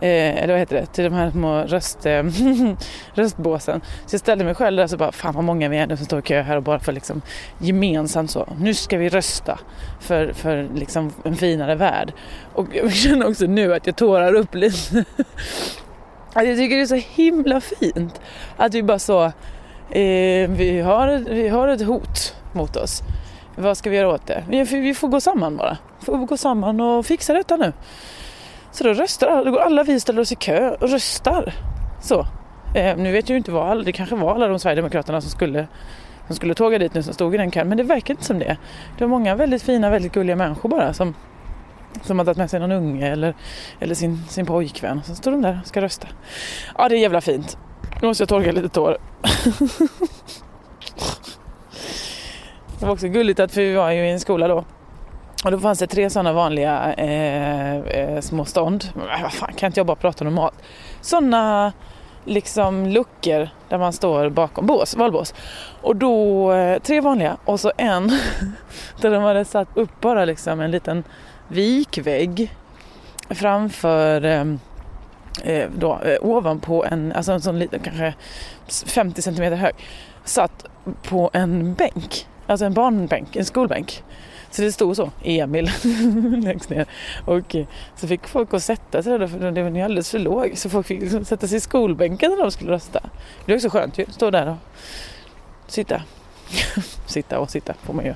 Eh, 0.00 0.42
eller 0.42 0.48
vad 0.48 0.58
heter 0.58 0.76
det, 0.76 0.86
till 0.86 1.04
de 1.04 1.12
här 1.12 1.30
små 1.30 1.62
röst, 1.62 2.06
eh, 2.06 2.22
röstbåsen. 3.14 3.80
Så 4.06 4.14
jag 4.14 4.20
ställde 4.20 4.44
mig 4.44 4.54
själv 4.54 4.76
där 4.76 4.84
och 4.84 4.90
så 4.90 4.96
bara, 4.96 5.12
fan 5.12 5.34
vad 5.34 5.44
många 5.44 5.68
vi 5.68 5.76
är 5.76 5.86
nu 5.86 5.96
som 5.96 6.06
står 6.06 6.18
i 6.18 6.22
kö 6.22 6.42
här 6.42 6.56
och 6.56 6.62
bara 6.62 6.78
för 6.78 6.92
liksom 6.92 7.22
gemensamt 7.58 8.30
så, 8.30 8.48
nu 8.58 8.74
ska 8.74 8.98
vi 8.98 9.08
rösta 9.08 9.58
för, 10.00 10.32
för 10.32 10.68
liksom 10.74 11.12
en 11.24 11.36
finare 11.36 11.74
värld. 11.74 12.12
Och 12.54 12.66
jag 12.72 12.92
känner 12.92 13.28
också 13.28 13.46
nu 13.46 13.74
att 13.74 13.86
jag 13.86 13.96
tårar 13.96 14.34
upp 14.34 14.54
lite. 14.54 14.98
Att 14.98 15.06
alltså, 16.32 16.48
jag 16.48 16.58
tycker 16.58 16.76
det 16.76 16.82
är 16.82 16.86
så 16.86 16.94
himla 16.94 17.60
fint 17.60 18.20
att 18.56 18.74
vi 18.74 18.82
bara 18.82 18.98
så, 18.98 19.24
eh, 19.90 20.50
vi, 20.50 20.80
har, 20.84 21.18
vi 21.30 21.48
har 21.48 21.68
ett 21.68 21.86
hot 21.86 22.34
mot 22.52 22.76
oss. 22.76 23.02
Vad 23.56 23.76
ska 23.76 23.90
vi 23.90 23.96
göra 23.96 24.08
åt 24.08 24.26
det? 24.26 24.44
Vi, 24.48 24.64
vi 24.64 24.94
får 24.94 25.08
gå 25.08 25.20
samman 25.20 25.56
bara. 25.56 25.78
Vi 26.00 26.06
får 26.06 26.16
gå 26.16 26.36
samman 26.36 26.80
och 26.80 27.06
fixa 27.06 27.32
detta 27.32 27.56
nu. 27.56 27.72
Så 28.74 28.84
då 28.84 28.92
röstar 28.92 29.26
alla, 29.26 29.44
då 29.44 29.50
går 29.50 29.58
alla 29.58 29.82
vi 29.82 30.00
ställer 30.00 30.20
oss 30.20 30.32
i 30.32 30.34
kö 30.34 30.70
och 30.80 30.88
röstar. 30.88 31.54
Så. 32.02 32.26
Eh, 32.74 32.96
nu 32.96 33.12
vet 33.12 33.28
jag 33.28 33.34
ju 33.34 33.38
inte 33.38 33.50
vad, 33.50 33.84
det 33.84 33.92
kanske 33.92 34.16
var 34.16 34.34
alla 34.34 34.48
de 34.48 34.58
Sverigedemokraterna 34.58 35.20
som 35.20 35.30
skulle, 35.30 35.66
som 36.26 36.36
skulle 36.36 36.54
tåga 36.54 36.78
dit 36.78 36.94
nu 36.94 37.02
som 37.02 37.14
stod 37.14 37.34
i 37.34 37.38
den 37.38 37.50
kön. 37.50 37.68
Men 37.68 37.78
det 37.78 37.84
verkar 37.84 38.14
inte 38.14 38.24
som 38.24 38.38
det. 38.38 38.56
Det 38.98 39.04
var 39.04 39.08
många 39.08 39.34
väldigt 39.34 39.62
fina, 39.62 39.90
väldigt 39.90 40.12
gulliga 40.12 40.36
människor 40.36 40.68
bara 40.68 40.92
som, 40.92 41.14
som 42.02 42.18
har 42.18 42.24
tagit 42.24 42.38
med 42.38 42.50
sig 42.50 42.60
någon 42.60 42.72
unge 42.72 43.12
eller, 43.12 43.34
eller 43.80 43.94
sin, 43.94 44.22
sin 44.28 44.46
pojkvän. 44.46 45.02
Så 45.02 45.14
står 45.14 45.30
de 45.30 45.42
där 45.42 45.58
och 45.62 45.68
ska 45.68 45.80
rösta. 45.80 46.08
Ja, 46.78 46.88
det 46.88 46.96
är 46.96 47.00
jävla 47.00 47.20
fint. 47.20 47.58
Nu 48.02 48.08
måste 48.08 48.22
jag 48.22 48.28
torka 48.28 48.52
lite 48.52 48.68
tår. 48.68 48.96
Det 52.78 52.86
var 52.86 52.92
också 52.92 53.08
gulligt 53.08 53.40
att 53.40 53.56
vi 53.56 53.74
var 53.74 53.90
ju 53.90 54.06
i 54.06 54.10
en 54.10 54.20
skola 54.20 54.48
då 54.48 54.64
och 55.44 55.50
då 55.50 55.58
fanns 55.58 55.78
det 55.78 55.86
tre 55.86 56.10
sådana 56.10 56.32
vanliga 56.32 56.94
eh, 56.94 57.76
eh, 57.76 58.20
små 58.20 58.44
stånd. 58.44 58.84
Men 58.94 59.22
vad 59.22 59.32
fan, 59.32 59.52
kan 59.56 59.66
inte 59.66 59.80
jag 59.80 59.86
bara 59.86 59.96
prata 59.96 60.24
normalt? 60.24 60.54
Sådana 61.00 61.72
liksom 62.24 62.86
luckor 62.86 63.48
där 63.68 63.78
man 63.78 63.92
står 63.92 64.28
bakom 64.28 64.66
bås, 64.66 64.96
valbås. 64.96 65.34
Och 65.82 65.96
då 65.96 66.52
eh, 66.52 66.78
tre 66.78 67.00
vanliga 67.00 67.36
och 67.44 67.60
så 67.60 67.72
en 67.76 68.08
där 69.00 69.10
de 69.10 69.22
hade 69.22 69.44
satt 69.44 69.68
upp 69.74 70.00
bara 70.00 70.24
liksom 70.24 70.60
en 70.60 70.70
liten 70.70 71.04
vikvägg 71.48 72.54
framför 73.30 74.24
eh, 74.24 74.44
eh 75.44 75.68
då, 75.76 75.98
eh, 76.04 76.16
ovanpå 76.20 76.84
en, 76.84 77.12
alltså 77.12 77.32
en 77.32 77.40
sån 77.40 77.58
liten, 77.58 77.80
kanske 77.80 78.14
50 78.86 79.22
centimeter 79.22 79.56
hög, 79.56 79.74
satt 80.24 80.64
på 81.02 81.30
en 81.32 81.74
bänk, 81.74 82.26
alltså 82.46 82.66
en 82.66 82.74
barnbänk, 82.74 83.36
en 83.36 83.44
skolbänk. 83.44 84.02
Så 84.54 84.62
det 84.62 84.72
stod 84.72 84.96
så, 84.96 85.10
Emil, 85.22 85.70
längst 86.44 86.70
ner. 86.70 86.86
Och 87.24 87.56
så 87.96 88.08
fick 88.08 88.26
folk 88.26 88.54
att 88.54 88.62
sätta 88.62 89.02
sig 89.02 89.18
där, 89.18 89.26
för 89.26 89.50
den 89.50 89.74
var 89.74 89.82
alldeles 89.82 90.10
för 90.10 90.18
låg. 90.18 90.52
Så 90.58 90.70
folk 90.70 90.86
fick 90.86 91.00
liksom 91.00 91.24
sätta 91.24 91.48
sig 91.48 91.56
i 91.56 91.60
skolbänken 91.60 92.30
när 92.30 92.42
de 92.42 92.50
skulle 92.50 92.72
rösta. 92.72 93.00
Det 93.46 93.52
är 93.52 93.56
också 93.56 93.68
skönt 93.68 93.98
ju, 93.98 94.06
stå 94.10 94.30
där 94.30 94.48
och 94.48 94.56
sitta. 95.66 96.02
sitta 97.06 97.38
och 97.38 97.50
sitta 97.50 97.74
får 97.82 97.94
man 97.94 98.04
ju. 98.04 98.14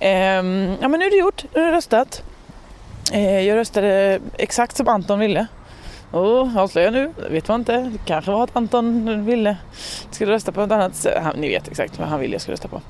Ehm, 0.00 0.74
ja 0.80 0.88
men 0.88 1.00
nu 1.00 1.06
är 1.06 1.10
det 1.10 1.16
gjort, 1.16 1.44
nu 1.54 1.60
har 1.60 1.66
jag 1.66 1.74
röstat. 1.74 2.22
Ehm, 3.12 3.44
jag 3.44 3.56
röstade 3.56 4.20
exakt 4.38 4.76
som 4.76 4.88
Anton 4.88 5.18
ville. 5.18 5.46
Oh, 6.12 6.58
avslöjar 6.58 6.90
nu, 6.90 7.12
det 7.22 7.28
vet 7.28 7.48
man 7.48 7.60
inte. 7.60 7.76
Det 7.76 7.98
kanske 8.04 8.30
var 8.30 8.44
att 8.44 8.56
Anton 8.56 9.24
ville 9.26 9.56
skulle 10.10 10.32
rösta 10.32 10.52
på 10.52 10.60
något 10.60 10.70
annat 10.70 10.94
sätt. 10.94 11.22
ni 11.36 11.48
vet 11.48 11.68
exakt 11.68 11.98
vad 11.98 12.08
han 12.08 12.20
ville 12.20 12.34
jag 12.34 12.40
skulle 12.40 12.52
rösta 12.52 12.68
på. 12.68 12.80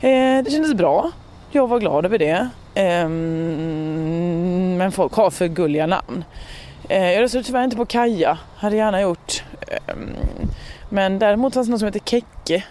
Ehm, 0.00 0.44
det 0.44 0.50
kändes 0.50 0.74
bra. 0.74 1.10
Jag 1.52 1.66
var 1.66 1.80
glad 1.80 2.04
över 2.04 2.18
det. 2.18 2.48
Ehm, 2.74 4.76
men 4.76 4.92
folk 4.92 5.12
har 5.12 5.30
för 5.30 5.46
gulliga 5.46 5.86
namn. 5.86 6.24
Ehm, 6.88 7.12
jag 7.12 7.22
röstade 7.22 7.44
tyvärr 7.44 7.64
inte 7.64 7.76
på 7.76 7.86
Kaja, 7.86 8.38
hade 8.56 8.76
gärna 8.76 9.00
gjort. 9.00 9.44
Ehm, 9.86 10.16
men 10.88 11.18
däremot 11.18 11.54
fanns 11.54 11.66
det 11.66 11.70
någon 11.70 11.78
som 11.78 11.86
heter 11.86 12.00
Kekke. 12.00 12.64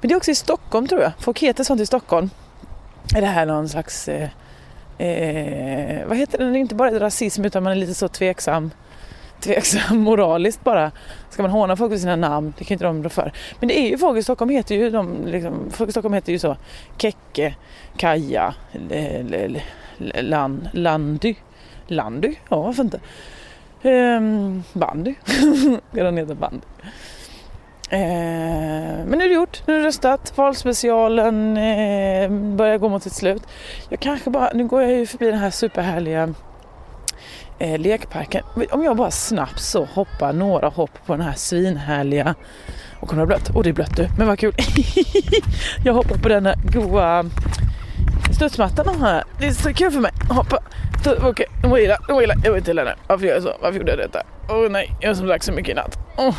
Men 0.00 0.08
det 0.08 0.14
är 0.14 0.16
också 0.16 0.30
i 0.30 0.34
Stockholm 0.34 0.88
tror 0.88 1.02
jag. 1.02 1.12
Folk 1.18 1.38
heter 1.38 1.64
sånt 1.64 1.80
i 1.80 1.86
Stockholm. 1.86 2.30
Är 3.16 3.20
det 3.20 3.26
här 3.26 3.46
någon 3.46 3.68
slags... 3.68 4.08
Eh, 4.08 4.28
eh, 4.98 6.06
vad 6.06 6.18
heter 6.18 6.38
det? 6.38 6.44
Det 6.44 6.58
är 6.58 6.60
inte 6.60 6.74
bara 6.74 7.00
rasism 7.00 7.44
utan 7.44 7.62
man 7.62 7.72
är 7.72 7.76
lite 7.76 7.94
så 7.94 8.08
tveksam 8.08 8.70
tveksam 9.44 9.98
moraliskt 10.00 10.64
bara. 10.64 10.90
Ska 11.30 11.42
man 11.42 11.50
håna 11.50 11.76
folk 11.76 11.92
för 11.92 11.98
sina 11.98 12.16
namn? 12.16 12.54
Det 12.58 12.64
kan 12.64 12.74
inte 12.74 12.84
de 12.84 13.02
rå 13.02 13.08
för. 13.08 13.32
Men 13.60 13.68
det 13.68 13.78
är 13.78 13.88
ju 13.88 13.98
folk 13.98 14.18
i 14.18 14.22
Stockholm 14.22 14.50
heter 14.50 14.74
ju 14.74 14.90
de, 14.90 15.26
liksom, 15.26 15.70
folk 15.70 15.88
i 15.88 15.92
Stockholm 15.92 16.14
heter 16.14 16.32
ju 16.32 16.38
så 16.38 16.56
Kekke, 16.98 17.54
Kaja, 17.96 18.54
lan, 20.20 20.68
Landy. 20.72 21.34
Landy? 21.86 22.34
Ja, 22.48 22.62
varför 22.62 22.82
inte? 22.82 23.00
Ehm, 23.82 24.62
bandy. 24.72 25.14
Den 25.90 26.16
heter 26.16 26.34
bandy. 26.34 26.66
Ehm, 27.90 29.08
men 29.08 29.18
nu 29.18 29.24
är 29.24 29.28
det 29.28 29.34
gjort, 29.34 29.62
nu 29.66 29.74
är 29.74 29.78
det 29.78 29.86
röstat. 29.86 30.32
Valspecialen 30.36 31.56
eh, 31.56 32.30
börjar 32.30 32.78
gå 32.78 32.88
mot 32.88 33.02
sitt 33.02 33.12
slut. 33.12 33.42
Jag 33.88 34.00
kanske 34.00 34.30
bara, 34.30 34.50
nu 34.54 34.66
går 34.66 34.82
jag 34.82 34.92
ju 34.92 35.06
förbi 35.06 35.26
den 35.26 35.38
här 35.38 35.50
superhärliga 35.50 36.34
eh, 37.58 37.78
lekparken. 37.78 38.42
Om 38.70 38.84
jag 38.84 38.96
bara 38.96 39.10
snabbt 39.10 39.60
så 39.60 39.84
hoppar 39.84 40.32
några 40.32 40.68
hopp 40.68 40.90
på 41.06 41.16
den 41.16 41.26
här 41.26 41.34
svinhärliga 41.34 42.34
och 43.00 43.08
kommer 43.08 43.22
det 43.22 43.26
blött. 43.26 43.50
Och 43.50 43.62
det 43.62 43.68
är 43.68 43.74
blött 43.74 43.96
du, 43.96 44.08
men 44.18 44.26
vad 44.26 44.38
kul. 44.38 44.54
jag 45.84 45.94
hoppar 45.94 46.16
på 46.16 46.28
den 46.28 46.46
här 46.46 46.56
goa 46.72 47.24
studsmattan 48.32 49.00
här. 49.00 49.24
Det 49.38 49.46
är 49.46 49.52
så 49.52 49.72
kul 49.72 49.90
för 49.90 50.00
mig 50.00 50.12
att 50.30 50.36
hoppa. 50.36 50.58
Okej, 51.06 51.30
okay. 51.30 51.46
jag 51.62 51.68
mår 51.68 51.78
illa, 51.78 51.96
jag 52.08 52.14
mår 52.14 52.22
illa. 52.22 52.34
Jag 52.44 52.52
vet 52.52 52.68
inte 52.68 52.84
nu. 52.84 52.94
Varför 53.06 53.26
gör 53.26 53.34
jag 53.34 53.42
så? 53.42 53.52
Varför 53.62 53.78
gjorde 53.78 53.90
jag 53.90 53.98
detta? 53.98 54.22
Åh 54.48 54.56
oh, 54.56 54.70
nej, 54.70 54.96
jag 55.00 55.10
har 55.10 55.14
som 55.14 55.28
sagt 55.28 55.44
så 55.44 55.52
mycket 55.52 55.72
i 55.72 55.74
natt. 55.74 55.98
Oh. 56.16 56.36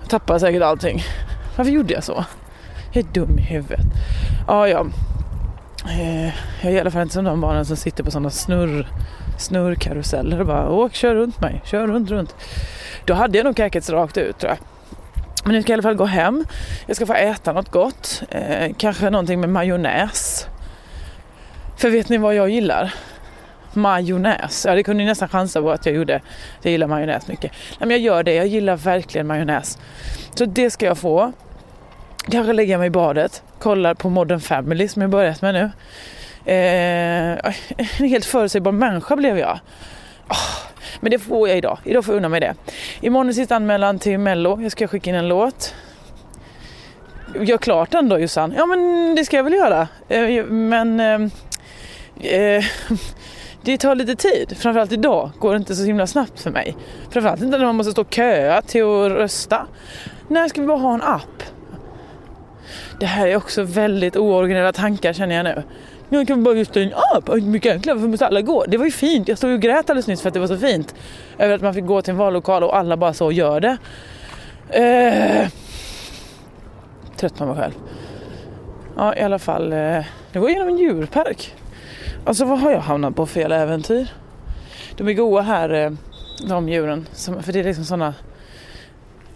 Jag 0.00 0.10
tappar 0.10 0.38
säkert 0.38 0.62
allting. 0.62 1.02
Varför 1.56 1.72
gjorde 1.72 1.94
jag 1.94 2.04
så? 2.04 2.24
Jag 2.92 3.04
är 3.04 3.12
dum 3.12 3.38
i 3.38 3.42
huvudet. 3.42 3.86
Ah, 4.46 4.66
ja, 4.66 4.86
eh, 5.88 6.26
jag 6.60 6.72
är 6.72 6.76
i 6.76 6.80
alla 6.80 6.90
fall 6.90 7.02
inte 7.02 7.14
som 7.14 7.24
de 7.24 7.40
barnen 7.40 7.64
som 7.64 7.76
sitter 7.76 8.04
på 8.04 8.10
sådana 8.10 8.30
snurr 8.30 8.88
snurrkaruseller 9.38 10.40
och 10.40 10.46
bara 10.46 10.70
åk, 10.70 10.94
kör 10.94 11.14
runt 11.14 11.40
mig, 11.40 11.62
kör 11.64 11.86
runt, 11.86 12.10
runt. 12.10 12.34
Då 13.04 13.14
hade 13.14 13.38
jag 13.38 13.44
nog 13.44 13.56
kräkits 13.56 13.90
rakt 13.90 14.16
ut 14.16 14.38
tror 14.38 14.50
jag. 14.50 14.58
Men 15.44 15.54
nu 15.54 15.62
ska 15.62 15.72
jag 15.72 15.76
i 15.76 15.78
alla 15.78 15.82
fall 15.82 15.94
gå 15.94 16.04
hem. 16.04 16.44
Jag 16.86 16.96
ska 16.96 17.06
få 17.06 17.14
äta 17.14 17.52
något 17.52 17.70
gott. 17.70 18.22
Eh, 18.30 18.72
kanske 18.78 19.10
någonting 19.10 19.40
med 19.40 19.48
majonnäs. 19.48 20.46
För 21.76 21.90
vet 21.90 22.08
ni 22.08 22.18
vad 22.18 22.34
jag 22.34 22.50
gillar? 22.50 22.94
Majonnäs. 23.72 24.64
Ja, 24.68 24.74
det 24.74 24.82
kunde 24.82 25.04
ni 25.04 25.08
nästan 25.08 25.28
chansa 25.28 25.62
på 25.62 25.70
att 25.70 25.86
jag 25.86 25.94
gjorde. 25.94 26.20
Jag 26.62 26.72
gillar 26.72 26.86
majonnäs 26.86 27.28
mycket. 27.28 27.52
Nej, 27.52 27.78
men 27.78 27.90
jag 27.90 27.98
gör 27.98 28.22
det. 28.22 28.34
Jag 28.34 28.46
gillar 28.46 28.76
verkligen 28.76 29.26
majonnäs. 29.26 29.78
Så 30.34 30.44
det 30.44 30.70
ska 30.70 30.86
jag 30.86 30.98
få. 30.98 31.32
Kanske 32.30 32.52
lägga 32.52 32.78
mig 32.78 32.86
i 32.86 32.90
badet. 32.90 33.42
Kollar 33.58 33.94
på 33.94 34.10
Modern 34.10 34.40
Family 34.40 34.88
som 34.88 35.02
jag 35.02 35.10
börjat 35.10 35.42
med 35.42 35.54
nu. 35.54 35.70
Eh, 36.46 37.52
en 37.98 38.08
helt 38.08 38.24
förutsägbar 38.24 38.72
människa 38.72 39.16
blev 39.16 39.38
jag. 39.38 39.60
Oh, 40.28 40.70
men 41.00 41.10
det 41.10 41.18
får 41.18 41.48
jag 41.48 41.58
idag. 41.58 41.78
Idag 41.84 42.04
får 42.04 42.14
jag 42.14 42.18
unna 42.18 42.28
mig 42.28 42.40
det. 42.40 42.54
Imorgon 43.00 43.28
är 43.28 43.32
sista 43.32 43.56
anmälan 43.56 43.98
till 43.98 44.18
Mello. 44.18 44.62
Jag 44.62 44.72
ska 44.72 44.88
skicka 44.88 45.10
in 45.10 45.16
en 45.16 45.28
låt. 45.28 45.74
Gör 47.40 47.58
klart 47.58 47.90
den 47.90 48.08
då 48.08 48.18
Jossan. 48.18 48.54
Ja 48.56 48.66
men 48.66 49.14
det 49.14 49.24
ska 49.24 49.36
jag 49.36 49.44
väl 49.44 49.52
göra. 49.52 49.88
Eh, 50.08 50.44
men 50.44 51.00
eh, 51.00 51.20
eh 52.32 52.64
det 53.62 53.78
tar 53.78 53.94
lite 53.94 54.16
tid. 54.16 54.56
Framförallt 54.58 54.92
idag 54.92 55.30
går 55.38 55.52
det 55.52 55.56
inte 55.56 55.74
så 55.74 55.84
himla 55.84 56.06
snabbt 56.06 56.40
för 56.40 56.50
mig. 56.50 56.76
Framförallt 57.10 57.42
inte 57.42 57.58
när 57.58 57.66
man 57.66 57.76
måste 57.76 57.92
stå 57.92 58.02
och 58.02 58.14
köa 58.14 58.62
till 58.62 58.82
att 58.82 59.12
rösta. 59.12 59.66
När 60.28 60.48
ska 60.48 60.60
vi 60.60 60.66
bara 60.66 60.78
ha 60.78 60.94
en 60.94 61.02
app? 61.02 61.42
Det 63.00 63.06
här 63.06 63.26
är 63.26 63.36
också 63.36 63.62
väldigt 63.62 64.16
ooriginella 64.16 64.72
tankar 64.72 65.12
känner 65.12 65.36
jag 65.36 65.44
nu. 65.44 65.62
Jag 66.08 66.26
kan 66.26 66.44
bara 66.44 66.54
lyfta 66.54 66.80
den 66.80 66.92
upp, 67.16 67.42
mycket 67.42 67.72
enklare 67.72 68.00
för 68.00 68.08
måste 68.08 68.26
alla 68.26 68.40
gå. 68.40 68.64
Det 68.68 68.76
var 68.76 68.84
ju 68.84 68.90
fint, 68.90 69.28
jag 69.28 69.38
stod 69.38 69.52
och 69.52 69.60
grät 69.60 69.90
alldeles 69.90 70.06
nyss 70.06 70.22
för 70.22 70.28
att 70.28 70.34
det 70.34 70.40
var 70.40 70.46
så 70.46 70.58
fint. 70.58 70.94
Över 71.38 71.54
att 71.54 71.62
man 71.62 71.74
fick 71.74 71.86
gå 71.86 72.02
till 72.02 72.10
en 72.10 72.16
vallokal 72.16 72.62
och 72.62 72.76
alla 72.76 72.96
bara 72.96 73.14
så 73.14 73.32
gör 73.32 73.60
det. 73.60 73.76
Eh, 74.70 75.48
trött 77.16 77.38
på 77.38 77.46
mig 77.46 77.56
själv. 77.56 77.72
Ja 78.96 79.16
i 79.16 79.20
alla 79.20 79.38
fall, 79.38 79.72
eh, 79.72 79.78
jag 80.32 80.40
går 80.40 80.50
igenom 80.50 80.68
en 80.68 80.78
djurpark. 80.78 81.54
Alltså 82.24 82.44
vad 82.44 82.58
har 82.58 82.70
jag 82.70 82.80
hamnat 82.80 83.16
på 83.16 83.26
fel 83.26 83.52
äventyr? 83.52 84.08
De 84.96 85.08
är 85.08 85.12
goa 85.12 85.42
här, 85.42 85.70
eh, 85.70 85.90
de 86.48 86.68
djuren. 86.68 87.06
för 87.42 87.52
det 87.52 87.60
är 87.60 87.64
liksom 87.64 87.84
sådana... 87.84 88.14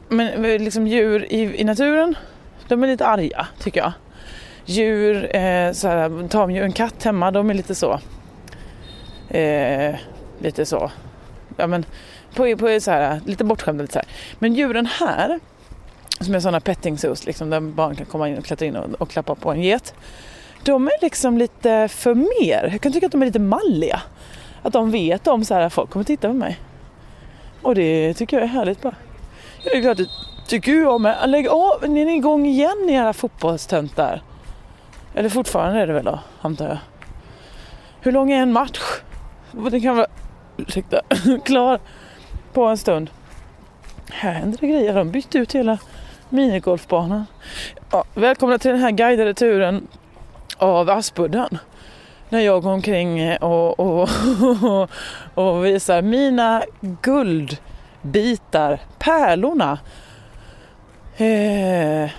Men 0.09 0.45
eh, 0.45 0.61
liksom 0.61 0.87
djur 0.87 1.33
i, 1.33 1.61
i 1.61 1.65
naturen, 1.65 2.15
de 2.69 2.83
är 2.83 2.87
lite 2.87 3.07
arga 3.07 3.47
tycker 3.59 3.81
jag 3.81 3.93
djur, 4.71 5.37
eh, 5.37 5.73
så 5.73 5.89
här, 5.89 6.29
tamdjur, 6.29 6.63
en 6.63 6.73
katt 6.73 7.05
hemma, 7.05 7.31
de 7.31 7.51
är 7.51 7.55
lite 7.55 7.75
så. 7.75 8.01
Eh, 9.29 9.95
lite 10.39 10.67
så. 10.67 10.91
Ja 11.57 11.67
men 11.67 11.85
på, 12.35 12.57
på 12.57 12.81
så 12.81 12.91
här, 12.91 13.21
lite 13.27 13.45
bortskämda 13.45 13.83
lite 13.83 13.93
så 13.93 13.99
här. 13.99 14.09
Men 14.39 14.55
djuren 14.55 14.87
här, 14.87 15.41
som 16.21 16.35
är 16.35 16.41
sådana 16.41 16.61
petting 16.61 16.99
zoos, 16.99 17.27
liksom, 17.27 17.51
där 17.51 17.61
barn 17.61 17.97
kan 17.97 18.07
komma 18.07 18.29
in 18.29 18.39
och 18.39 18.45
klättra 18.45 18.67
in 18.67 18.77
och, 18.77 19.01
och 19.01 19.11
klappa 19.11 19.35
på 19.35 19.51
en 19.51 19.63
get. 19.63 19.95
De 20.65 20.87
är 20.87 21.03
liksom 21.03 21.39
lite 21.39 21.89
för 21.89 22.15
mer. 22.15 22.69
Jag 22.73 22.81
kan 22.81 22.93
tycka 22.93 23.07
att 23.07 23.13
de 23.13 23.23
är 23.23 23.27
lite 23.27 23.39
malliga. 23.39 24.03
Att 24.63 24.73
de 24.73 24.91
vet 24.91 25.27
om 25.27 25.45
så 25.45 25.55
här, 25.55 25.69
folk 25.69 25.91
kommer 25.91 26.05
titta 26.05 26.29
på 26.29 26.35
mig. 26.35 26.61
Och 27.63 27.75
det 27.75 28.15
tycker 28.15 28.37
jag 28.37 28.45
är 28.45 28.49
härligt 28.49 28.83
bara. 28.83 28.95
Det 29.65 29.71
är 29.71 29.83
klart 29.83 29.97
det 29.97 30.09
tycker 30.47 30.73
jag 30.73 31.01
med. 31.01 31.31
Lägg 31.31 31.49
av, 31.49 31.89
ni 31.89 32.03
är 32.03 32.09
igång 32.09 32.47
igen 32.47 32.77
ni 32.87 32.93
era 32.93 33.13
fotbollstöntar. 33.13 34.23
Eller 35.15 35.29
fortfarande 35.29 35.81
är 35.81 35.87
det 35.87 35.93
väl 35.93 36.05
då, 36.05 36.21
antar 36.41 36.69
jag. 36.69 36.79
Hur 38.01 38.13
lång 38.13 38.33
är 38.33 38.43
en 38.43 38.53
match? 38.53 38.81
Den 39.53 39.81
kan 39.81 39.97
vara, 39.97 40.07
ursäkta, 40.57 41.01
klar 41.45 41.81
på 42.53 42.65
en 42.65 42.77
stund. 42.77 43.11
Här 44.11 44.33
händer 44.33 44.59
det 44.61 44.67
grejer. 44.67 44.95
De 44.95 45.11
bytte 45.11 45.39
ut 45.39 45.55
hela 45.55 45.79
minigolfbanan. 46.29 47.27
Ja, 47.91 48.05
välkomna 48.15 48.59
till 48.59 48.71
den 48.71 48.81
här 48.81 48.91
guidade 48.91 49.35
turen 49.35 49.87
av 50.57 50.91
Aspudden. 50.91 51.59
När 52.29 52.41
jag 52.41 52.63
går 52.63 52.71
omkring 52.71 53.37
och, 53.37 53.81
och, 53.81 54.09
och, 54.63 54.91
och 55.35 55.65
visar 55.65 56.03
mina 56.03 56.63
guldbitar, 56.81 58.81
pärlorna. 58.99 59.79
Eh, 61.17 62.11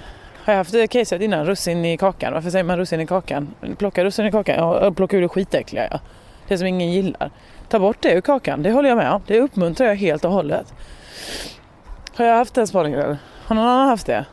har 0.43 0.54
jag 0.54 0.58
haft 0.58 0.91
caset 0.91 1.21
innan, 1.21 1.45
russin 1.45 1.86
i 1.86 1.97
kakan. 1.97 2.34
Varför 2.34 2.49
säger 2.49 2.63
man 2.63 2.77
russin 2.77 2.99
i 2.99 3.08
kakan? 3.08 3.54
Plocka 3.77 4.04
russin 4.04 4.25
i 4.25 4.32
kakan? 4.32 4.56
Ja, 4.56 4.91
plocka 4.91 5.17
ur 5.17 5.21
det 5.21 5.30
skitäckliga 5.30 5.88
ja. 5.91 5.99
Det 6.47 6.58
som 6.58 6.67
ingen 6.67 6.91
gillar. 6.91 7.32
Ta 7.69 7.80
bort 7.80 7.97
det 7.99 8.13
ur 8.13 8.21
kakan, 8.21 8.63
det 8.63 8.71
håller 8.71 8.89
jag 8.89 8.97
med 8.97 9.12
om. 9.12 9.21
Det 9.27 9.39
uppmuntrar 9.39 9.88
jag 9.88 9.95
helt 9.95 10.25
och 10.25 10.32
hållet. 10.32 10.73
Har 12.15 12.25
jag 12.25 12.36
haft 12.36 12.54
den 12.54 12.67
spaningen 12.67 12.99
eller? 12.99 13.17
Har 13.45 13.56
någon 13.56 13.67
annan 13.67 13.88
haft 13.88 14.08
det? 14.08 14.25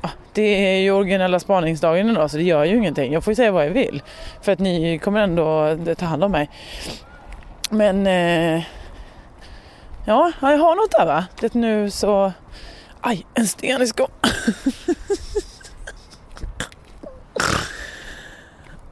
Ah, 0.00 0.10
det 0.32 0.42
är 0.42 0.78
ju 0.78 0.90
originella 0.90 1.40
spaningsdagen 1.40 2.10
idag 2.10 2.30
så 2.30 2.36
det 2.36 2.42
gör 2.42 2.64
ju 2.64 2.76
ingenting. 2.76 3.12
Jag 3.12 3.24
får 3.24 3.30
ju 3.30 3.34
säga 3.34 3.52
vad 3.52 3.66
jag 3.66 3.70
vill. 3.70 4.02
För 4.42 4.52
att 4.52 4.58
ni 4.58 4.98
kommer 4.98 5.20
ändå 5.20 5.76
ta 5.94 6.06
hand 6.06 6.24
om 6.24 6.32
mig. 6.32 6.50
Men 7.70 8.06
eh, 8.06 8.62
ja, 10.06 10.32
jag 10.40 10.58
har 10.58 10.76
något 10.76 10.90
där 10.90 11.06
va. 11.06 11.24
Det 11.40 11.54
nu 11.54 11.90
så... 11.90 12.32
Aj, 13.06 13.26
en 13.34 13.46
sten 13.46 13.82
i 13.82 13.86
skon. 13.86 14.08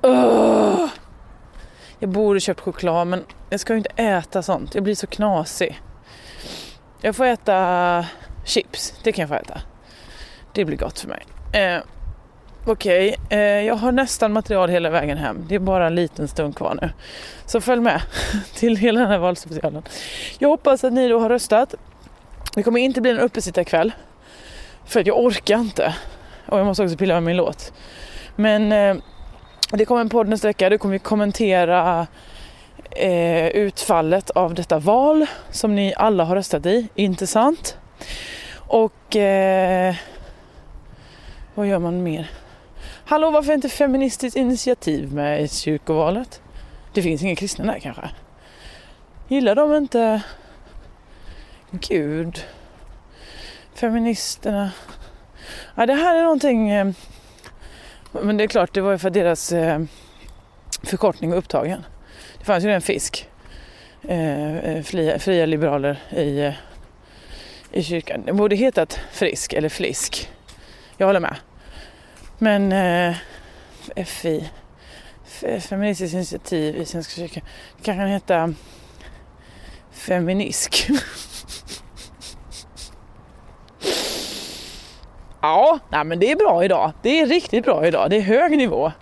oh. 0.03 0.89
Jag 1.99 2.11
borde 2.11 2.41
köpt 2.41 2.61
choklad 2.61 3.07
men 3.07 3.25
jag 3.51 3.61
ska 3.61 3.73
ju 3.73 3.79
inte 3.79 4.03
äta 4.03 4.43
sånt. 4.43 4.75
Jag 4.75 4.85
blir 4.85 4.95
så 4.95 5.07
knasig. 5.07 5.81
Jag 7.01 7.17
får 7.17 7.25
äta 7.25 8.07
chips, 8.45 8.95
det 9.03 9.13
kan 9.13 9.23
jag 9.23 9.29
få 9.29 9.35
äta. 9.35 9.61
Det 10.55 10.65
blir 10.65 10.77
gott 10.77 11.01
för 11.01 11.09
mig. 11.09 11.23
Eh, 11.53 11.83
Okej, 12.65 13.17
okay. 13.25 13.39
eh, 13.39 13.67
jag 13.67 13.75
har 13.75 13.93
nästan 13.93 14.33
material 14.33 14.69
hela 14.69 14.91
vägen 14.91 15.19
hem. 15.19 15.45
Det 15.49 15.55
är 15.55 15.59
bara 15.59 15.87
en 15.87 15.95
liten 15.95 16.29
stund 16.29 16.57
kvar 16.57 16.79
nu. 16.83 16.91
Så 17.47 17.61
följ 17.61 17.81
med 17.83 18.03
till 18.55 18.77
hela 18.77 19.01
den 19.01 19.11
här 19.11 19.19
valspecialen. 19.19 19.83
Jag 20.39 20.49
hoppas 20.49 20.85
att 20.85 20.93
ni 20.93 21.09
då 21.09 21.19
har 21.19 21.29
röstat. 21.29 21.75
Det 22.55 22.63
kommer 22.63 22.81
inte 22.81 23.01
bli 23.01 23.11
en 23.11 23.19
uppesittarkväll. 23.19 23.93
För 24.85 25.01
att 25.01 25.07
jag 25.07 25.19
orkar 25.19 25.59
inte. 25.59 25.95
Och 26.47 26.59
jag 26.59 26.67
måste 26.67 26.83
också 26.83 26.97
pilla 26.97 27.15
med 27.15 27.23
min 27.23 27.37
låt. 27.37 27.73
Men 28.37 28.73
eh, 28.73 28.97
det 29.71 29.85
kommer 29.85 30.01
en 30.01 30.09
podd 30.09 30.29
nästa 30.29 30.49
vecka. 30.49 30.71
Då 30.71 30.79
kommer 30.79 30.93
vi 30.93 30.99
kommentera 30.99 32.07
eh, 32.91 33.47
utfallet 33.47 34.31
av 34.31 34.55
detta 34.55 34.79
val 34.79 35.27
som 35.51 35.75
ni 35.75 35.95
alla 35.97 36.25
har 36.25 36.37
röstat 36.37 36.67
i. 36.67 36.89
Intressant. 36.95 37.79
Och 38.55 39.17
eh, 39.17 39.95
vad 41.55 41.67
gör 41.67 41.79
man 41.79 42.03
mer? 42.03 42.31
Hallå, 43.05 43.31
varför 43.31 43.51
är 43.51 43.55
inte 43.55 43.69
Feministiskt 43.69 44.37
initiativ 44.37 45.13
med 45.13 45.43
i 45.43 45.49
kyrkovalet? 45.49 46.41
Det 46.95 47.03
finns 47.03 47.23
inga 47.23 47.37
kristna 47.37 47.73
där 47.73 47.79
kanske? 47.79 48.11
Gillar 49.29 49.55
de 49.55 49.75
inte 49.75 50.23
Gud? 51.81 52.45
Feministerna? 53.75 54.71
Ja, 55.75 55.87
det 55.87 55.95
här 55.95 56.17
är 56.17 56.23
någonting... 56.23 56.71
Eh, 56.71 56.91
men 58.13 58.37
det 58.37 58.45
är 58.45 58.49
klart, 58.49 58.75
det 58.75 58.81
var 58.81 58.93
ju 58.93 58.99
för 58.99 59.11
deras 59.11 59.53
eh, 59.53 59.83
förkortning 60.83 61.31
var 61.31 61.37
upptagen. 61.37 61.85
Det 62.39 62.45
fanns 62.45 62.65
ju 62.65 62.71
en 62.71 62.83
fisk. 62.83 63.29
Eh, 64.03 64.57
eh 64.57 64.83
fria, 64.83 65.19
fria 65.19 65.47
liberaler 65.47 65.99
i, 66.11 66.41
eh, 66.41 66.55
i 67.73 67.83
kyrkan. 67.83 68.23
Det 68.27 68.33
borde 68.33 68.57
hetat 68.57 69.01
frisk 69.13 69.53
eller 69.53 69.69
flisk. 69.69 70.31
Jag 70.97 71.07
håller 71.07 71.21
med. 71.21 71.37
Men 72.39 72.73
eh, 72.73 73.17
FI, 74.05 74.51
Feministiskt 75.61 76.15
initiativ 76.15 76.77
i 76.77 76.87
Svenska 76.87 77.15
kyrkan, 77.15 77.43
det 77.77 77.85
kan 77.85 77.99
heta 77.99 78.55
Feminisk. 79.91 80.91
ja, 85.43 85.79
nej, 85.89 86.05
men 86.05 86.19
det 86.19 86.31
är 86.31 86.37
bra 86.37 86.65
idag. 86.65 86.93
Det 87.03 87.21
är 87.21 87.27
riktigt 87.27 87.65
bra 87.65 87.87
idag. 87.87 88.11
Det 88.11 88.17
är 88.17 88.21
hög 88.21 88.57
nivå. 88.57 88.93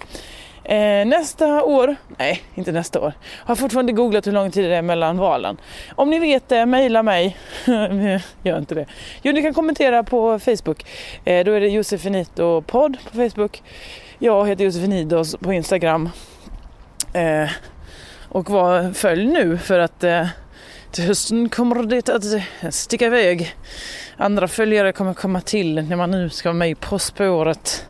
Eh, 0.64 1.06
nästa 1.06 1.64
år, 1.64 1.96
nej 2.18 2.42
inte 2.54 2.72
nästa 2.72 3.00
år, 3.00 3.12
har 3.44 3.54
fortfarande 3.54 3.92
googlat 3.92 4.26
hur 4.26 4.32
lång 4.32 4.50
tid 4.50 4.70
det 4.70 4.76
är 4.76 4.82
mellan 4.82 5.18
valen. 5.18 5.60
Om 5.94 6.10
ni 6.10 6.18
vet 6.18 6.48
det, 6.48 6.66
mejla 6.66 7.02
mig. 7.02 7.36
Gör 8.42 8.58
inte 8.58 8.74
det. 8.74 8.86
Jo, 9.22 9.32
ni 9.32 9.42
kan 9.42 9.54
kommentera 9.54 10.02
på 10.02 10.38
Facebook. 10.38 10.86
Eh, 11.24 11.44
då 11.44 11.52
är 11.52 11.60
det 11.60 11.68
Josefinito 11.68 12.62
podd 12.62 12.96
på 13.04 13.16
Facebook. 13.16 13.62
Jag 14.18 14.48
heter 14.48 14.64
Josefinidos 14.64 15.36
på 15.36 15.52
Instagram. 15.52 16.08
Eh, 17.12 17.50
och 18.28 18.50
var, 18.50 18.92
följ 18.92 19.26
nu 19.26 19.58
för 19.58 19.78
att 19.78 20.04
eh, 20.04 20.26
till 20.92 21.04
hösten 21.04 21.48
kommer 21.48 21.82
det 21.82 22.08
att 22.08 22.74
sticka 22.74 23.06
iväg. 23.06 23.54
Andra 24.16 24.48
följare 24.48 24.92
kommer 24.92 25.14
komma 25.14 25.40
till 25.40 25.74
när 25.88 25.96
man 25.96 26.10
nu 26.10 26.30
ska 26.30 26.48
vara 26.48 26.58
med 26.58 26.80
På 26.80 26.98
spåret. 26.98 27.86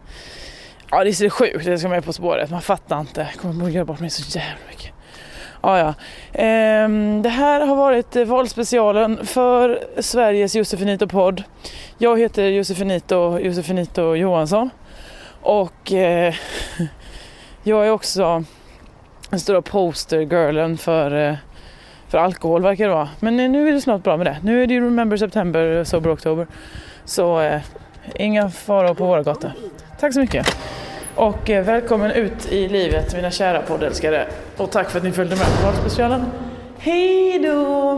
Ja, 0.91 1.05
det 1.05 1.11
är 1.11 1.13
så 1.13 1.31
sjukt 1.31 1.65
det 1.65 1.79
ska 1.79 1.89
vara 1.89 1.97
med 1.97 2.05
På 2.05 2.13
spåret. 2.13 2.51
Man 2.51 2.63
fattar 2.63 3.01
inte. 3.01 3.21
Jag 3.21 3.43
kommer 3.43 3.67
att 3.67 3.73
göra 3.73 3.85
bort 3.85 4.01
mig 4.01 4.11
så 4.11 4.39
jävla 4.39 4.67
mycket. 4.71 4.93
Ja, 5.63 5.79
ja. 5.79 5.95
Ehm, 6.33 7.23
det 7.23 7.29
här 7.29 7.67
har 7.67 7.77
varit 7.77 8.17
valspecialen 8.17 9.27
för 9.27 9.85
Sveriges 9.99 10.57
Josefinito-podd. 10.57 11.43
Jag 11.99 12.19
heter 12.19 12.45
Josefinito, 12.45 13.39
Josefinito 13.39 14.15
Johansson. 14.15 14.71
Och 15.43 15.93
eh, 15.93 16.35
jag 17.63 17.87
är 17.87 17.91
också 17.91 18.45
den 19.31 19.41
stora 19.41 19.63
postergirlen 19.63 20.79
för, 20.79 21.29
eh, 21.29 21.37
för 22.11 22.19
alkohol 22.19 22.63
verkar 22.63 22.89
det 22.89 22.95
vara. 22.95 23.09
Men 23.21 23.37
nu 23.37 23.69
är 23.69 23.73
det 23.73 23.81
snart 23.81 24.03
bra 24.03 24.17
med 24.17 24.27
det. 24.27 24.37
Nu 24.43 24.63
är 24.63 24.67
det 24.67 24.75
ju 24.75 24.81
Remember 24.85 25.17
September, 25.17 25.85
Sober 25.85 26.13
October. 26.13 26.47
Så 27.05 27.41
eh, 27.41 27.61
inga 28.15 28.51
faror 28.51 28.95
på 28.95 29.07
våra 29.07 29.23
gator. 29.23 29.53
Tack 30.01 30.15
så 30.15 30.21
mycket. 30.21 30.57
Och 31.15 31.51
eh, 31.51 31.65
välkommen 31.65 32.11
ut 32.11 32.53
i 32.53 32.69
livet 32.69 33.15
mina 33.15 33.31
kära 33.31 33.63
poddälskare. 33.63 34.27
Och 34.57 34.71
tack 34.71 34.91
för 34.91 34.99
att 34.99 35.05
ni 35.05 35.13
följde 35.13 35.37
med 35.37 35.47
på 35.47 35.67
valspecialen. 35.67 36.25
Hej 36.79 37.39
då! 37.39 37.90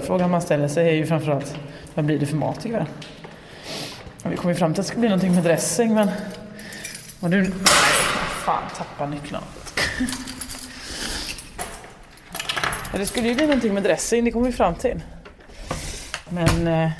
Stora 0.00 0.06
frågan 0.06 0.30
man 0.30 0.42
ställer 0.42 0.68
sig 0.68 0.88
är 0.88 0.92
ju 0.92 1.06
framförallt 1.06 1.56
vad 1.94 2.04
blir 2.04 2.18
det 2.18 2.26
för 2.26 2.36
mat 2.36 2.66
ikväll? 2.66 2.84
Vi 4.24 4.36
kom 4.36 4.50
ju 4.50 4.56
fram 4.56 4.74
till 4.74 4.80
att 4.80 4.86
det 4.86 4.88
skulle 4.88 5.00
bli 5.00 5.08
någonting 5.08 5.34
med 5.34 5.44
dressing 5.44 5.94
men... 5.94 6.10
Och 7.20 7.30
du... 7.30 7.52
Fan, 8.44 8.62
tappa 8.76 9.06
nycklarna. 9.06 9.46
Ja, 12.92 12.98
det 12.98 13.06
skulle 13.06 13.28
ju 13.28 13.34
bli 13.34 13.46
någonting 13.46 13.74
med 13.74 13.82
dressing, 13.82 14.24
det 14.24 14.30
kom 14.30 14.44
vi 14.44 14.52
fram 14.52 14.74
till. 14.74 15.00
Men... 16.28 16.66
Eh, 16.66 16.90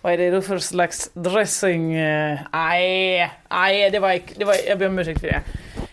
vad 0.00 0.12
är 0.12 0.18
det 0.18 0.30
då 0.30 0.42
för 0.42 0.58
slags 0.58 1.10
dressing? 1.12 1.96
Nej, 2.52 3.20
eh, 3.20 3.28
nej, 3.50 3.90
det 3.90 3.98
var, 3.98 4.20
det 4.36 4.44
var, 4.44 4.56
jag 4.68 4.78
ber 4.78 4.86
om 4.86 4.98
ursäkt 4.98 5.20
för 5.20 5.26
det. 5.26 5.42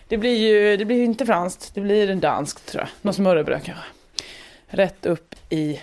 Det 0.08 0.16
blir 0.16 0.36
ju 0.36 0.76
det 0.76 0.84
blir 0.84 1.04
inte 1.04 1.26
franskt, 1.26 1.74
det 1.74 1.80
blir 1.80 2.10
en 2.10 2.20
danskt 2.20 2.66
tror 2.66 2.82
jag. 2.82 2.88
Något 3.02 3.16
smörrebröd 3.16 3.62
kanske. 3.64 3.84
Rätt 4.68 5.06
upp 5.06 5.34
i 5.50 5.80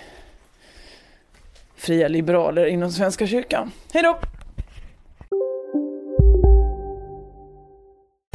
fria 1.86 2.08
liberaler 2.08 2.66
inom 2.66 2.92
Svenska 2.92 3.28
kyrkan. 3.28 3.72
Hej 3.94 4.04
då! 4.04 4.20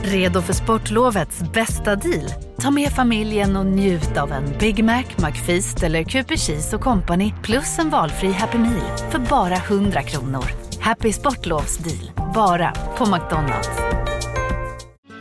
Redo 0.03 0.41
för 0.41 0.53
sportlovets 0.53 1.43
bästa 1.55 1.97
deal? 1.97 2.33
Ta 2.61 2.71
med 2.71 2.89
familjen 2.89 3.57
och 3.57 3.67
njut 3.67 4.17
av 4.17 4.33
en 4.33 4.45
Big 4.61 4.85
Mac, 4.85 5.05
McFeast 5.17 5.83
eller 5.83 6.05
Cooper 6.05 6.37
Cheese 6.37 6.77
och 6.77 6.83
Company 6.83 7.33
plus 7.43 7.79
en 7.79 7.91
valfri 7.91 8.33
Happy 8.33 8.59
Meal 8.59 8.99
för 9.11 9.19
bara 9.19 9.55
100 9.55 10.03
kronor. 10.03 10.45
Happy 10.81 11.13
Sportlovs 11.13 11.79
deal, 11.79 12.33
bara 12.35 12.73
på 12.97 13.07
McDonalds. 13.07 14.00